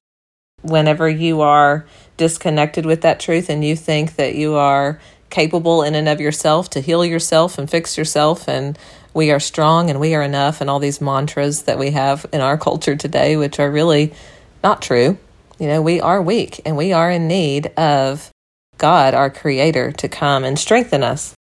whenever 0.62 1.08
you 1.08 1.40
are 1.40 1.86
disconnected 2.20 2.84
with 2.84 3.00
that 3.00 3.18
truth 3.18 3.48
and 3.48 3.64
you 3.64 3.74
think 3.74 4.16
that 4.16 4.34
you 4.34 4.54
are 4.54 5.00
capable 5.30 5.82
in 5.82 5.94
and 5.94 6.06
of 6.06 6.20
yourself 6.20 6.68
to 6.68 6.78
heal 6.78 7.02
yourself 7.02 7.56
and 7.56 7.70
fix 7.70 7.96
yourself 7.96 8.46
and 8.46 8.78
we 9.14 9.30
are 9.30 9.40
strong 9.40 9.88
and 9.88 9.98
we 9.98 10.14
are 10.14 10.20
enough 10.20 10.60
and 10.60 10.68
all 10.68 10.78
these 10.78 11.00
mantras 11.00 11.62
that 11.62 11.78
we 11.78 11.92
have 11.92 12.26
in 12.30 12.42
our 12.42 12.58
culture 12.68 12.94
today 12.94 13.38
which 13.38 13.58
are 13.58 13.70
really 13.70 14.12
not 14.62 14.82
true 14.82 15.16
you 15.58 15.66
know 15.66 15.80
we 15.80 15.98
are 15.98 16.20
weak 16.20 16.60
and 16.66 16.76
we 16.76 16.92
are 16.92 17.10
in 17.10 17.26
need 17.26 17.68
of 17.78 18.30
god 18.76 19.14
our 19.14 19.30
creator 19.30 19.90
to 19.90 20.06
come 20.06 20.44
and 20.44 20.58
strengthen 20.58 21.02
us 21.02 21.34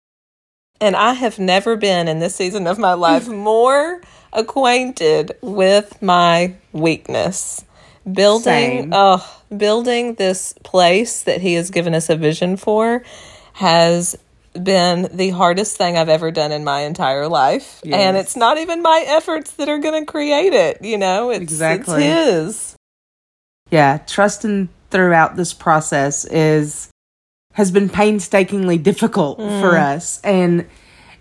and 0.80 0.96
I 0.96 1.12
have 1.12 1.38
never 1.38 1.76
been 1.76 2.08
in 2.08 2.20
this 2.20 2.34
season 2.34 2.66
of 2.66 2.78
my 2.78 2.94
life 2.94 3.28
more 3.50 4.00
acquainted 4.32 5.36
with 5.42 6.00
my 6.00 6.54
weakness. 6.72 7.66
Building 8.12 8.90
oh, 8.92 9.42
building 9.56 10.14
this 10.14 10.54
place 10.64 11.22
that 11.24 11.40
he 11.40 11.54
has 11.54 11.70
given 11.70 11.94
us 11.94 12.08
a 12.08 12.16
vision 12.16 12.56
for 12.56 13.02
has 13.54 14.16
been 14.52 15.08
the 15.12 15.30
hardest 15.30 15.76
thing 15.76 15.96
I've 15.96 16.08
ever 16.08 16.30
done 16.30 16.52
in 16.52 16.64
my 16.64 16.80
entire 16.80 17.28
life. 17.28 17.80
And 17.84 18.16
it's 18.16 18.36
not 18.36 18.58
even 18.58 18.82
my 18.82 19.04
efforts 19.06 19.52
that 19.52 19.68
are 19.68 19.78
going 19.78 20.04
to 20.04 20.10
create 20.10 20.52
it, 20.52 20.82
you 20.82 20.98
know? 20.98 21.30
It's, 21.30 21.42
Exactly. 21.42 22.04
it's 22.04 22.04
his. 22.04 22.76
Yeah, 23.70 23.98
trusting 23.98 24.68
throughout 24.90 25.36
this 25.36 25.54
process 25.54 26.24
is 26.24 26.90
has 27.54 27.70
been 27.70 27.88
painstakingly 27.88 28.78
difficult 28.78 29.38
for 29.38 29.72
mm. 29.72 29.94
us 29.94 30.20
and 30.22 30.66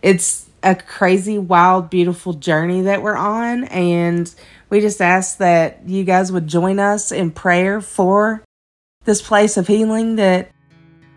it's 0.01 0.48
a 0.63 0.75
crazy 0.75 1.37
wild 1.37 1.89
beautiful 1.89 2.33
journey 2.33 2.81
that 2.81 3.01
we're 3.01 3.15
on 3.15 3.63
and 3.65 4.33
we 4.69 4.81
just 4.81 5.01
ask 5.01 5.37
that 5.37 5.81
you 5.87 6.03
guys 6.03 6.31
would 6.31 6.47
join 6.47 6.79
us 6.79 7.11
in 7.11 7.31
prayer 7.31 7.81
for 7.81 8.43
this 9.05 9.21
place 9.21 9.57
of 9.57 9.67
healing 9.67 10.17
that 10.17 10.51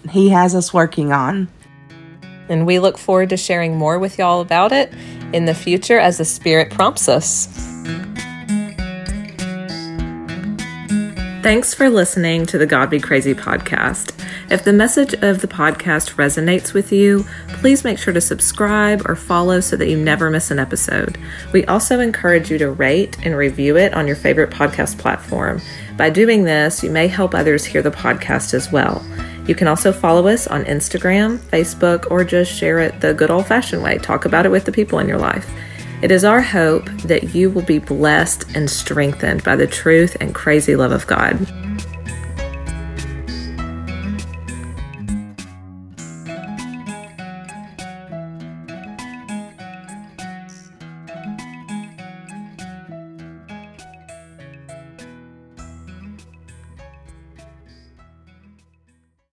he 0.09 0.30
has 0.30 0.55
us 0.55 0.72
working 0.72 1.12
on. 1.12 1.49
And 2.49 2.66
we 2.66 2.78
look 2.78 2.99
forward 2.99 3.30
to 3.30 3.36
sharing 3.36 3.76
more 3.76 3.99
with 3.99 4.18
y'all 4.18 4.40
about 4.40 4.72
it 4.72 4.93
in 5.32 5.45
the 5.45 5.55
future 5.55 5.99
as 5.99 6.18
the 6.18 6.24
Spirit 6.24 6.70
prompts 6.70 7.09
us. 7.09 7.71
Thanks 11.43 11.74
for 11.74 11.90
listening 11.90 12.47
to 12.47 12.57
the 12.57 12.66
God 12.66 12.88
Be 12.88 13.01
Crazy 13.01 13.34
podcast. 13.34 14.12
If 14.49 14.62
the 14.62 14.72
message 14.72 15.12
of 15.14 15.40
the 15.40 15.49
podcast 15.49 16.14
resonates 16.14 16.72
with 16.72 16.93
you, 16.93 17.26
please 17.49 17.82
make 17.82 17.99
sure 17.99 18.14
to 18.14 18.20
subscribe 18.20 19.03
or 19.07 19.16
follow 19.16 19.59
so 19.59 19.74
that 19.74 19.88
you 19.88 19.99
never 19.99 20.30
miss 20.30 20.53
an 20.53 20.61
episode. 20.61 21.18
We 21.53 21.64
also 21.64 21.99
encourage 21.99 22.49
you 22.49 22.59
to 22.59 22.70
rate 22.70 23.18
and 23.26 23.36
review 23.36 23.76
it 23.76 23.93
on 23.93 24.07
your 24.07 24.14
favorite 24.14 24.51
podcast 24.51 24.99
platform. 24.99 25.61
By 25.97 26.11
doing 26.11 26.45
this, 26.45 26.80
you 26.80 26.90
may 26.90 27.09
help 27.09 27.34
others 27.34 27.64
hear 27.64 27.82
the 27.82 27.90
podcast 27.90 28.55
as 28.55 28.70
well. 28.70 29.05
You 29.49 29.57
can 29.57 29.66
also 29.66 29.93
follow 29.93 30.28
us 30.28 30.47
on 30.47 30.64
Instagram, 30.66 31.38
Facebook, 31.38 32.09
or 32.09 32.22
just 32.22 32.53
share 32.53 32.78
it 32.78 33.01
the 33.01 33.14
good 33.14 33.32
old 33.32 33.49
fashioned 33.49 33.82
way. 33.82 33.99
Talk 33.99 34.26
about 34.26 34.47
it 34.47 34.51
with 34.51 34.64
the 34.64 34.70
people 34.70 35.01
in 35.01 35.09
your 35.09 35.18
life. 35.18 35.51
It 36.03 36.11
is 36.11 36.24
our 36.24 36.40
hope 36.40 36.86
that 37.03 37.32
you 37.32 37.48
will 37.48 37.62
be 37.62 37.78
blessed 37.78 38.57
and 38.57 38.68
strengthened 38.68 39.44
by 39.44 39.55
the 39.55 39.68
truth 39.68 40.16
and 40.20 40.34
crazy 40.34 40.74
love 40.74 40.90
of 40.90 41.07
God. 41.07 41.38